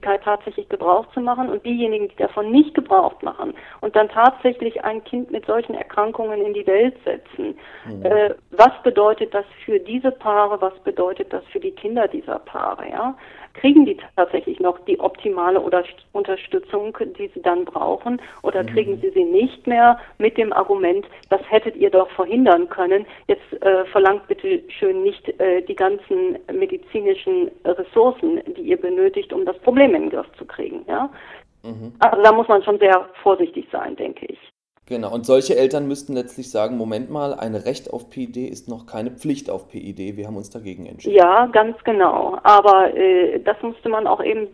Möglichkeit, 0.00 0.22
tatsächlich 0.24 0.68
Gebrauch 0.68 1.06
zu 1.12 1.20
machen 1.20 1.48
und 1.48 1.64
diejenigen, 1.64 2.08
die 2.08 2.16
davon 2.16 2.50
nicht 2.50 2.74
Gebrauch 2.74 3.20
machen 3.22 3.54
und 3.80 3.94
dann 3.96 4.08
tatsächlich 4.08 4.82
ein 4.84 5.04
Kind 5.04 5.30
mit 5.30 5.46
solchen 5.46 5.74
Erkrankungen 5.74 6.40
in 6.40 6.54
die 6.54 6.66
Welt 6.66 6.96
setzen. 7.04 7.58
Mhm. 7.86 8.04
Äh, 8.04 8.34
was 8.50 8.70
bedeutet 8.82 9.34
das 9.34 9.44
für 9.64 9.78
diese 9.78 10.10
Paare? 10.10 10.60
Was 10.60 10.78
bedeutet 10.80 11.32
das 11.32 11.44
für 11.52 11.60
die 11.60 11.72
Kinder 11.72 12.08
dieser 12.08 12.38
Paare? 12.38 12.88
Ja? 12.88 13.14
Kriegen 13.54 13.84
die 13.84 13.96
tatsächlich 14.16 14.60
noch 14.60 14.78
die 14.84 14.98
optimale 15.00 15.60
oder 15.60 15.84
Unterstützung, 16.12 16.96
die 17.18 17.28
sie 17.34 17.42
dann 17.42 17.64
brauchen, 17.64 18.20
oder 18.42 18.62
mhm. 18.62 18.68
kriegen 18.68 19.00
sie 19.00 19.10
sie 19.10 19.24
nicht 19.24 19.66
mehr 19.66 19.98
mit 20.18 20.36
dem 20.36 20.52
Argument, 20.52 21.06
das 21.28 21.40
hättet 21.50 21.76
ihr 21.76 21.90
doch 21.90 22.10
verhindern 22.10 22.68
können. 22.68 23.06
Jetzt 23.26 23.62
äh, 23.62 23.84
verlangt 23.86 24.26
bitte 24.28 24.62
schön 24.68 25.02
nicht 25.02 25.28
äh, 25.40 25.62
die 25.62 25.76
ganzen 25.76 26.38
medizinischen 26.52 27.50
Ressourcen, 27.64 28.40
die 28.56 28.62
ihr 28.62 28.80
benötigt, 28.80 29.32
um 29.32 29.44
das 29.44 29.58
Problem 29.58 29.94
in 29.94 30.02
den 30.02 30.10
Griff 30.10 30.30
zu 30.38 30.44
kriegen. 30.44 30.84
Ja? 30.88 31.10
Mhm. 31.62 31.92
Also 31.98 32.22
da 32.22 32.32
muss 32.32 32.48
man 32.48 32.62
schon 32.62 32.78
sehr 32.78 33.08
vorsichtig 33.22 33.66
sein, 33.70 33.96
denke 33.96 34.26
ich. 34.26 34.38
Genau, 34.90 35.14
und 35.14 35.24
solche 35.24 35.56
Eltern 35.56 35.86
müssten 35.86 36.14
letztlich 36.14 36.50
sagen, 36.50 36.76
Moment 36.76 37.10
mal, 37.10 37.32
ein 37.32 37.54
Recht 37.54 37.92
auf 37.92 38.10
PID 38.10 38.36
ist 38.38 38.68
noch 38.68 38.86
keine 38.86 39.12
Pflicht 39.12 39.48
auf 39.48 39.68
PID, 39.68 40.16
wir 40.16 40.26
haben 40.26 40.36
uns 40.36 40.50
dagegen 40.50 40.84
entschieden. 40.84 41.14
Ja, 41.14 41.46
ganz 41.46 41.76
genau. 41.84 42.38
Aber 42.42 42.92
äh, 42.92 43.38
das 43.38 43.56
musste 43.62 43.88
man 43.88 44.08
auch 44.08 44.20
eben 44.20 44.48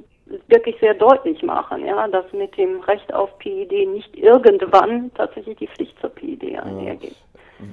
wirklich 0.48 0.76
sehr 0.78 0.92
deutlich 0.92 1.42
machen, 1.42 1.86
ja, 1.86 2.06
dass 2.08 2.30
mit 2.34 2.54
dem 2.58 2.80
Recht 2.80 3.14
auf 3.14 3.30
PID 3.38 3.88
nicht 3.88 4.14
irgendwann 4.14 5.10
tatsächlich 5.14 5.56
die 5.56 5.68
Pflicht 5.68 5.98
zur 6.02 6.10
PID 6.10 6.58
einhergeht. 6.60 7.16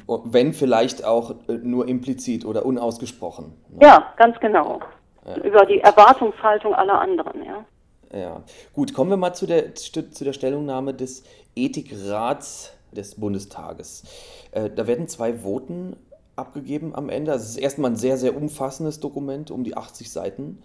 Ja. 0.07 0.19
Wenn 0.23 0.53
vielleicht 0.53 1.03
auch 1.03 1.31
äh, 1.49 1.55
nur 1.61 1.89
implizit 1.89 2.45
oder 2.45 2.65
unausgesprochen. 2.65 3.53
Ne? 3.71 3.79
Ja, 3.81 4.13
ganz 4.15 4.39
genau. 4.39 4.79
Ja. 5.25 5.35
Über 5.43 5.65
die 5.65 5.81
Erwartungshaltung 5.81 6.73
aller 6.73 7.01
anderen, 7.01 7.43
ja. 7.43 7.65
Ja, 8.13 8.43
gut, 8.73 8.93
kommen 8.93 9.09
wir 9.09 9.17
mal 9.17 9.33
zu 9.33 9.47
der, 9.47 9.73
zu 9.73 10.23
der 10.23 10.33
Stellungnahme 10.33 10.93
des 10.93 11.23
Ethikrats 11.55 12.71
des 12.95 13.15
Bundestages. 13.15 14.03
Äh, 14.51 14.69
da 14.69 14.87
werden 14.87 15.07
zwei 15.07 15.43
Voten 15.43 15.95
abgegeben 16.35 16.95
am 16.95 17.09
Ende. 17.09 17.31
Also 17.31 17.43
es 17.43 17.51
ist 17.51 17.57
erstmal 17.57 17.91
ein 17.91 17.97
sehr, 17.97 18.17
sehr 18.17 18.35
umfassendes 18.35 18.99
Dokument, 18.99 19.51
um 19.51 19.63
die 19.63 19.77
80 19.77 20.11
Seiten, 20.11 20.59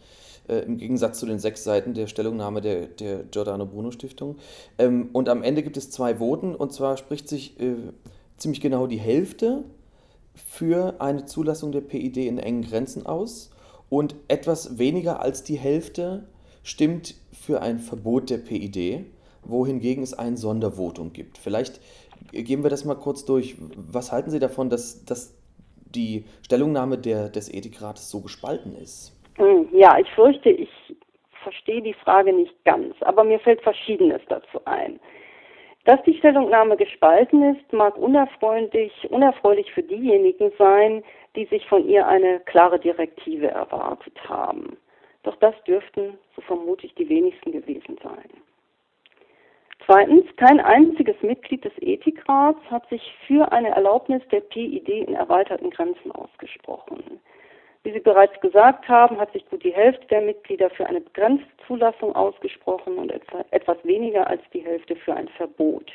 äh, 0.49 0.59
im 0.61 0.79
Gegensatz 0.79 1.19
zu 1.19 1.27
den 1.27 1.39
sechs 1.39 1.65
Seiten 1.65 1.95
der 1.95 2.07
Stellungnahme 2.07 2.61
der, 2.61 2.87
der 2.87 3.25
Giordano 3.25 3.67
Bruno 3.67 3.91
Stiftung. 3.91 4.37
Ähm, 4.79 5.11
und 5.13 5.29
am 5.29 5.43
Ende 5.43 5.63
gibt 5.63 5.77
es 5.77 5.91
zwei 5.91 6.19
Voten, 6.19 6.55
und 6.55 6.73
zwar 6.73 6.97
spricht 6.97 7.29
sich 7.29 7.61
äh, 7.61 7.77
ziemlich 8.39 8.61
genau 8.61 8.87
die 8.87 8.99
Hälfte 8.99 9.65
für 10.35 11.01
eine 11.01 11.27
Zulassung 11.27 11.73
der 11.73 11.81
PID 11.81 12.19
in 12.19 12.39
engen 12.39 12.63
Grenzen 12.63 13.05
aus 13.07 13.51
und 13.91 14.15
etwas 14.29 14.79
weniger 14.79 15.21
als 15.21 15.43
die 15.43 15.59
Hälfte 15.59 16.25
stimmt 16.63 17.15
für 17.33 17.61
ein 17.61 17.79
Verbot 17.79 18.31
der 18.31 18.39
PID, 18.39 19.07
wohingegen 19.49 20.03
es 20.03 20.15
ein 20.15 20.37
Sondervotum 20.37 21.13
gibt. 21.13 21.39
Vielleicht 21.39 21.81
gehen 22.33 22.63
wir 22.63 22.71
das 22.71 22.85
mal 22.85 22.95
kurz 22.95 23.25
durch. 23.25 23.57
Was 23.77 24.13
halten 24.13 24.31
Sie 24.31 24.39
davon, 24.39 24.71
dass, 24.71 25.05
dass 25.05 25.37
die 25.95 26.25
Stellungnahme 26.43 26.99
der, 26.99 27.29
des 27.29 27.53
Ethikrates 27.53 28.11
so 28.11 28.21
gespalten 28.21 28.77
ist? 28.77 29.15
Hm, 29.37 29.69
ja, 29.73 29.99
ich 29.99 30.09
fürchte, 30.11 30.51
ich 30.51 30.71
verstehe 31.43 31.83
die 31.83 31.95
Frage 31.95 32.33
nicht 32.33 32.55
ganz, 32.65 32.95
aber 33.01 33.25
mir 33.25 33.39
fällt 33.41 33.63
Verschiedenes 33.63 34.21
dazu 34.29 34.61
ein. 34.65 34.99
Dass 35.85 36.03
die 36.03 36.19
Stellungnahme 36.19 36.77
gespalten 36.77 37.55
ist, 37.55 37.73
mag 37.73 37.97
unerfreulich, 37.97 38.93
unerfreulich 39.11 39.73
für 39.73 39.83
diejenigen 39.83 40.53
sein, 40.59 41.03
die 41.35 41.47
sich 41.47 41.67
von 41.67 41.89
ihr 41.89 42.07
eine 42.07 42.41
klare 42.41 42.79
Direktive 42.79 43.49
erwartet 43.49 44.19
haben. 44.29 44.77
Doch 45.23 45.37
das 45.37 45.55
dürften, 45.65 46.19
so 46.37 46.43
vermute 46.43 46.87
ich, 46.87 46.95
die 46.95 47.09
wenigsten 47.09 47.53
gewesen 47.53 47.97
sein. 48.03 48.29
Zweitens, 49.91 50.27
kein 50.37 50.61
einziges 50.61 51.17
Mitglied 51.23 51.65
des 51.65 51.73
Ethikrats 51.81 52.61
hat 52.71 52.87
sich 52.91 53.01
für 53.27 53.51
eine 53.53 53.71
Erlaubnis 53.71 54.21
der 54.31 54.41
PID 54.41 54.87
in 54.87 55.15
erweiterten 55.15 55.71
Grenzen 55.71 56.13
ausgesprochen. 56.13 57.19
Wie 57.85 57.93
Sie 57.93 58.01
bereits 58.01 58.39
gesagt 58.43 58.87
haben, 58.87 59.19
hat 59.19 59.33
sich 59.33 59.49
gut 59.49 59.65
die 59.65 59.73
Hälfte 59.73 60.07
der 60.09 60.21
Mitglieder 60.21 60.69
für 60.69 60.87
eine 60.87 61.01
begrenzte 61.01 61.49
Zulassung 61.67 62.15
ausgesprochen 62.15 62.99
und 62.99 63.11
etwas 63.51 63.79
weniger 63.83 64.27
als 64.27 64.43
die 64.53 64.61
Hälfte 64.61 64.95
für 64.95 65.15
ein 65.15 65.29
Verbot. 65.29 65.91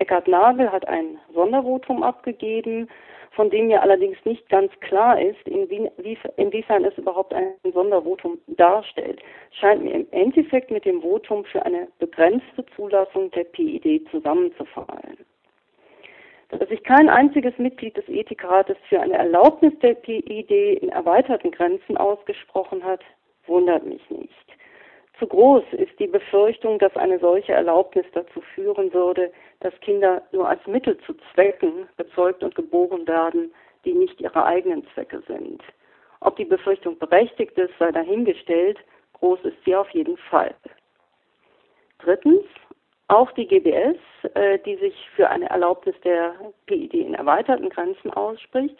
Eckhard 0.00 0.28
Nagel 0.28 0.70
hat 0.70 0.86
ein 0.88 1.18
Sondervotum 1.34 2.02
abgegeben, 2.02 2.88
von 3.32 3.50
dem 3.50 3.68
mir 3.68 3.82
allerdings 3.82 4.16
nicht 4.24 4.48
ganz 4.48 4.72
klar 4.80 5.20
ist, 5.20 5.46
inwiefern 5.46 6.84
es 6.84 6.98
überhaupt 6.98 7.32
ein 7.32 7.54
Sondervotum 7.72 8.38
darstellt, 8.48 9.20
scheint 9.52 9.84
mir 9.84 9.94
im 9.94 10.06
Endeffekt 10.10 10.70
mit 10.70 10.84
dem 10.84 11.02
Votum 11.02 11.44
für 11.44 11.64
eine 11.64 11.88
begrenzte 11.98 12.64
Zulassung 12.74 13.30
der 13.32 13.44
PID 13.44 14.08
zusammenzufallen. 14.10 15.18
Dass 16.48 16.68
sich 16.68 16.82
kein 16.82 17.08
einziges 17.08 17.56
Mitglied 17.58 17.96
des 17.96 18.08
Ethikrates 18.08 18.76
für 18.88 19.00
eine 19.00 19.14
Erlaubnis 19.14 19.78
der 19.80 19.94
PID 19.94 20.50
in 20.82 20.88
erweiterten 20.88 21.50
Grenzen 21.50 21.96
ausgesprochen 21.96 22.82
hat, 22.82 23.02
wundert 23.46 23.84
mich 23.84 24.08
nicht. 24.10 24.47
Zu 25.18 25.26
groß 25.26 25.64
ist 25.72 25.98
die 25.98 26.06
Befürchtung, 26.06 26.78
dass 26.78 26.94
eine 26.96 27.18
solche 27.18 27.52
Erlaubnis 27.52 28.06
dazu 28.12 28.40
führen 28.54 28.92
würde, 28.92 29.32
dass 29.60 29.78
Kinder 29.80 30.22
nur 30.30 30.48
als 30.48 30.64
Mittel 30.66 30.96
zu 30.98 31.14
Zwecken 31.32 31.88
gezeugt 31.96 32.44
und 32.44 32.54
geboren 32.54 33.06
werden, 33.08 33.52
die 33.84 33.94
nicht 33.94 34.20
ihre 34.20 34.44
eigenen 34.44 34.86
Zwecke 34.94 35.20
sind. 35.26 35.62
Ob 36.20 36.36
die 36.36 36.44
Befürchtung 36.44 36.98
berechtigt 36.98 37.58
ist, 37.58 37.72
sei 37.78 37.90
dahingestellt, 37.90 38.78
groß 39.14 39.40
ist 39.42 39.56
sie 39.64 39.74
auf 39.74 39.90
jeden 39.90 40.16
Fall. 40.16 40.54
Drittens, 41.98 42.44
auch 43.08 43.32
die 43.32 43.46
GBS, 43.46 43.96
äh, 44.34 44.58
die 44.60 44.76
sich 44.76 44.94
für 45.16 45.28
eine 45.28 45.48
Erlaubnis 45.50 45.96
der 46.04 46.34
PID 46.66 46.94
in 46.94 47.14
erweiterten 47.14 47.70
Grenzen 47.70 48.12
ausspricht, 48.12 48.76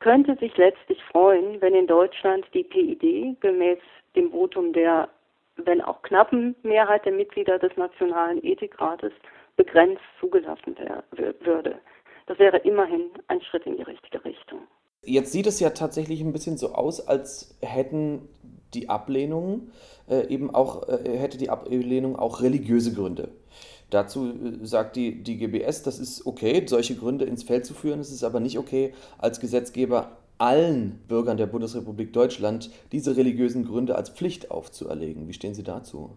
könnte 0.00 0.36
sich 0.36 0.56
letztlich 0.56 1.02
freuen, 1.04 1.60
wenn 1.60 1.74
in 1.74 1.86
Deutschland 1.86 2.46
die 2.52 2.64
PID 2.64 3.40
gemäß 3.40 3.78
dem 4.16 4.30
Votum 4.30 4.72
der 4.72 5.08
wenn 5.66 5.80
auch 5.80 6.02
knappen 6.02 6.56
Mehrheit 6.62 7.04
der 7.04 7.12
Mitglieder 7.12 7.58
des 7.58 7.76
Nationalen 7.76 8.42
Ethikrates 8.44 9.12
begrenzt 9.56 10.02
zugelassen 10.20 10.76
würde. 11.40 11.80
Das 12.26 12.38
wäre 12.38 12.58
immerhin 12.58 13.10
ein 13.28 13.40
Schritt 13.42 13.66
in 13.66 13.76
die 13.76 13.82
richtige 13.82 14.24
Richtung. 14.24 14.60
Jetzt 15.02 15.32
sieht 15.32 15.46
es 15.46 15.60
ja 15.60 15.70
tatsächlich 15.70 16.20
ein 16.20 16.32
bisschen 16.32 16.58
so 16.58 16.72
aus, 16.74 17.06
als 17.06 17.58
hätten 17.62 18.28
die 18.74 18.88
Ablehnung 18.88 19.70
äh, 20.08 20.26
eben 20.28 20.54
auch, 20.54 20.88
äh, 20.88 21.18
hätte 21.18 21.38
die 21.38 21.50
Ablehnung 21.50 22.16
auch 22.16 22.42
religiöse 22.42 22.92
Gründe. 22.92 23.30
Dazu 23.88 24.28
äh, 24.28 24.64
sagt 24.64 24.96
die, 24.96 25.22
die 25.22 25.38
GBS, 25.38 25.82
das 25.82 25.98
ist 25.98 26.26
okay, 26.26 26.64
solche 26.66 26.94
Gründe 26.96 27.24
ins 27.24 27.42
Feld 27.42 27.66
zu 27.66 27.74
führen, 27.74 28.00
es 28.00 28.12
ist 28.12 28.22
aber 28.22 28.40
nicht 28.40 28.58
okay, 28.58 28.94
als 29.18 29.40
Gesetzgeber 29.40 30.18
allen 30.40 31.04
Bürgern 31.08 31.36
der 31.36 31.46
Bundesrepublik 31.46 32.12
Deutschland 32.12 32.70
diese 32.92 33.16
religiösen 33.16 33.64
Gründe 33.64 33.94
als 33.94 34.10
Pflicht 34.10 34.50
aufzuerlegen. 34.50 35.28
Wie 35.28 35.32
stehen 35.32 35.54
Sie 35.54 35.64
dazu? 35.64 36.16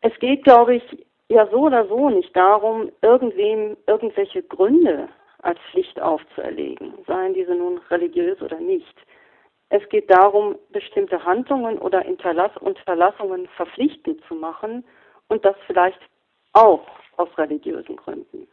Es 0.00 0.12
geht, 0.18 0.44
glaube 0.44 0.76
ich, 0.76 1.06
ja 1.28 1.48
so 1.50 1.62
oder 1.62 1.86
so 1.88 2.10
nicht 2.10 2.34
darum, 2.36 2.90
irgendwem 3.02 3.76
irgendwelche 3.86 4.42
Gründe 4.42 5.08
als 5.42 5.58
Pflicht 5.70 6.00
aufzuerlegen, 6.00 6.94
seien 7.06 7.34
diese 7.34 7.54
nun 7.54 7.78
religiös 7.90 8.40
oder 8.40 8.58
nicht. 8.60 8.94
Es 9.68 9.86
geht 9.88 10.10
darum, 10.10 10.56
bestimmte 10.70 11.24
Handlungen 11.24 11.78
oder 11.78 12.04
Unterlassungen 12.06 13.48
verpflichtend 13.56 14.22
zu 14.28 14.34
machen 14.34 14.84
und 15.28 15.44
das 15.44 15.56
vielleicht 15.66 16.00
auch 16.52 16.86
aus 17.16 17.28
religiösen 17.36 17.96
Gründen. 17.96 18.46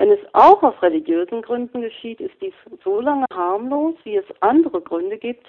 Wenn 0.00 0.12
es 0.12 0.20
auch 0.32 0.62
aus 0.62 0.80
religiösen 0.80 1.42
Gründen 1.42 1.82
geschieht, 1.82 2.22
ist 2.22 2.34
dies 2.40 2.54
so 2.82 3.02
lange 3.02 3.26
harmlos, 3.34 3.94
wie 4.04 4.16
es 4.16 4.24
andere 4.40 4.80
Gründe 4.80 5.18
gibt, 5.18 5.46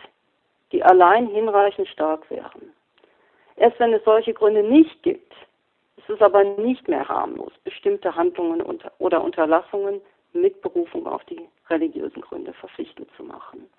die 0.73 0.83
allein 0.83 1.27
hinreichend 1.27 1.87
stark 1.87 2.29
wären. 2.29 2.73
Erst 3.55 3.79
wenn 3.79 3.93
es 3.93 4.03
solche 4.03 4.33
Gründe 4.33 4.61
nicht 4.61 5.03
gibt, 5.03 5.31
ist 5.95 6.09
es 6.09 6.21
aber 6.21 6.43
nicht 6.43 6.85
mehr 6.89 7.07
harmlos, 7.07 7.53
bestimmte 7.63 8.13
Handlungen 8.13 8.61
oder 8.97 9.23
Unterlassungen 9.23 10.01
mit 10.33 10.61
Berufung 10.61 11.07
auf 11.07 11.23
die 11.23 11.47
religiösen 11.69 12.21
Gründe 12.21 12.51
verpflichtend 12.51 13.07
zu 13.15 13.23
machen. 13.23 13.69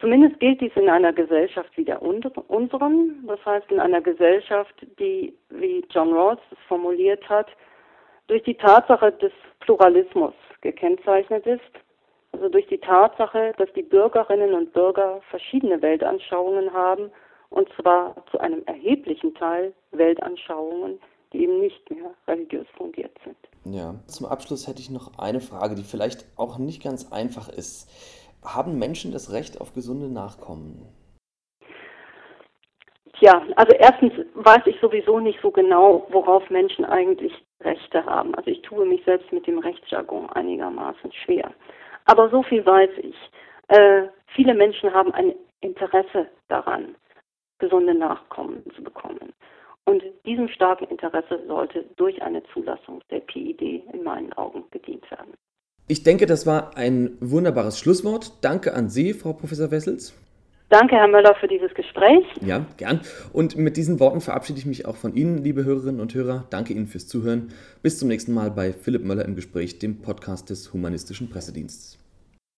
Zumindest 0.00 0.40
gilt 0.40 0.62
dies 0.62 0.72
in 0.76 0.88
einer 0.88 1.12
Gesellschaft 1.12 1.76
wie 1.76 1.84
der 1.84 2.00
unseren, 2.00 3.26
das 3.26 3.44
heißt 3.44 3.70
in 3.70 3.80
einer 3.80 4.00
Gesellschaft, 4.00 4.74
die, 4.98 5.36
wie 5.50 5.84
John 5.90 6.14
Rawls 6.14 6.40
es 6.50 6.58
formuliert 6.68 7.28
hat, 7.28 7.48
durch 8.28 8.42
die 8.44 8.56
Tatsache 8.56 9.12
des 9.12 9.32
Pluralismus 9.60 10.34
gekennzeichnet 10.60 11.46
ist, 11.46 11.60
also 12.32 12.48
durch 12.48 12.66
die 12.68 12.78
Tatsache, 12.78 13.52
dass 13.58 13.72
die 13.74 13.82
Bürgerinnen 13.82 14.54
und 14.54 14.72
Bürger 14.72 15.20
verschiedene 15.30 15.80
Weltanschauungen 15.82 16.72
haben, 16.72 17.10
und 17.50 17.68
zwar 17.80 18.16
zu 18.30 18.38
einem 18.38 18.62
erheblichen 18.64 19.34
Teil 19.34 19.74
Weltanschauungen, 19.90 20.98
die 21.32 21.42
eben 21.42 21.60
nicht 21.60 21.90
mehr 21.90 22.14
religiös 22.26 22.66
fundiert 22.76 23.12
sind. 23.24 23.36
Ja, 23.64 23.94
zum 24.06 24.26
Abschluss 24.26 24.66
hätte 24.66 24.80
ich 24.80 24.90
noch 24.90 25.18
eine 25.18 25.40
Frage, 25.40 25.74
die 25.74 25.84
vielleicht 25.84 26.26
auch 26.36 26.58
nicht 26.58 26.82
ganz 26.82 27.12
einfach 27.12 27.48
ist. 27.48 27.88
Haben 28.44 28.78
Menschen 28.78 29.12
das 29.12 29.32
Recht 29.32 29.60
auf 29.60 29.72
gesunde 29.72 30.08
Nachkommen? 30.08 30.86
Tja, 33.18 33.42
also 33.56 33.72
erstens 33.78 34.12
weiß 34.34 34.62
ich 34.66 34.80
sowieso 34.80 35.20
nicht 35.20 35.38
so 35.42 35.50
genau, 35.50 36.06
worauf 36.10 36.48
Menschen 36.50 36.84
eigentlich 36.84 37.32
Rechte 37.64 38.04
haben. 38.04 38.34
Also 38.34 38.50
ich 38.50 38.62
tue 38.62 38.86
mich 38.86 39.04
selbst 39.04 39.32
mit 39.32 39.46
dem 39.46 39.58
Rechtsjargon 39.58 40.30
einigermaßen 40.30 41.12
schwer. 41.12 41.52
Aber 42.04 42.28
so 42.30 42.42
viel 42.42 42.64
weiß 42.64 42.90
ich. 42.98 43.16
Äh, 43.68 44.08
viele 44.34 44.54
Menschen 44.54 44.92
haben 44.92 45.12
ein 45.14 45.34
Interesse 45.60 46.28
daran, 46.48 46.96
gesunde 47.58 47.94
Nachkommen 47.94 48.62
zu 48.74 48.82
bekommen. 48.82 49.32
Und 49.84 50.02
diesem 50.26 50.48
starken 50.48 50.84
Interesse 50.86 51.40
sollte 51.46 51.84
durch 51.96 52.20
eine 52.22 52.42
Zulassung 52.52 53.00
der 53.10 53.20
PID 53.20 53.60
in 53.92 54.02
meinen 54.04 54.32
Augen 54.34 54.64
gedient 54.70 55.10
werden. 55.10 55.34
Ich 55.88 56.04
denke, 56.04 56.26
das 56.26 56.46
war 56.46 56.76
ein 56.76 57.16
wunderbares 57.20 57.78
Schlusswort. 57.78 58.44
Danke 58.44 58.74
an 58.74 58.88
Sie, 58.88 59.12
Frau 59.12 59.32
Professor 59.32 59.70
Wessels. 59.70 60.14
Danke, 60.72 60.96
Herr 60.96 61.06
Möller, 61.06 61.34
für 61.34 61.48
dieses 61.48 61.74
Gespräch. 61.74 62.24
Ja, 62.40 62.64
gern. 62.78 63.02
Und 63.34 63.58
mit 63.58 63.76
diesen 63.76 64.00
Worten 64.00 64.22
verabschiede 64.22 64.58
ich 64.58 64.64
mich 64.64 64.86
auch 64.86 64.96
von 64.96 65.14
Ihnen, 65.14 65.36
liebe 65.36 65.66
Hörerinnen 65.66 66.00
und 66.00 66.14
Hörer. 66.14 66.46
Danke 66.48 66.72
Ihnen 66.72 66.86
fürs 66.86 67.06
Zuhören. 67.06 67.52
Bis 67.82 67.98
zum 67.98 68.08
nächsten 68.08 68.32
Mal 68.32 68.50
bei 68.50 68.72
Philipp 68.72 69.04
Möller 69.04 69.26
im 69.26 69.36
Gespräch, 69.36 69.80
dem 69.80 70.00
Podcast 70.00 70.48
des 70.48 70.72
Humanistischen 70.72 71.28
Pressedienstes. 71.28 72.01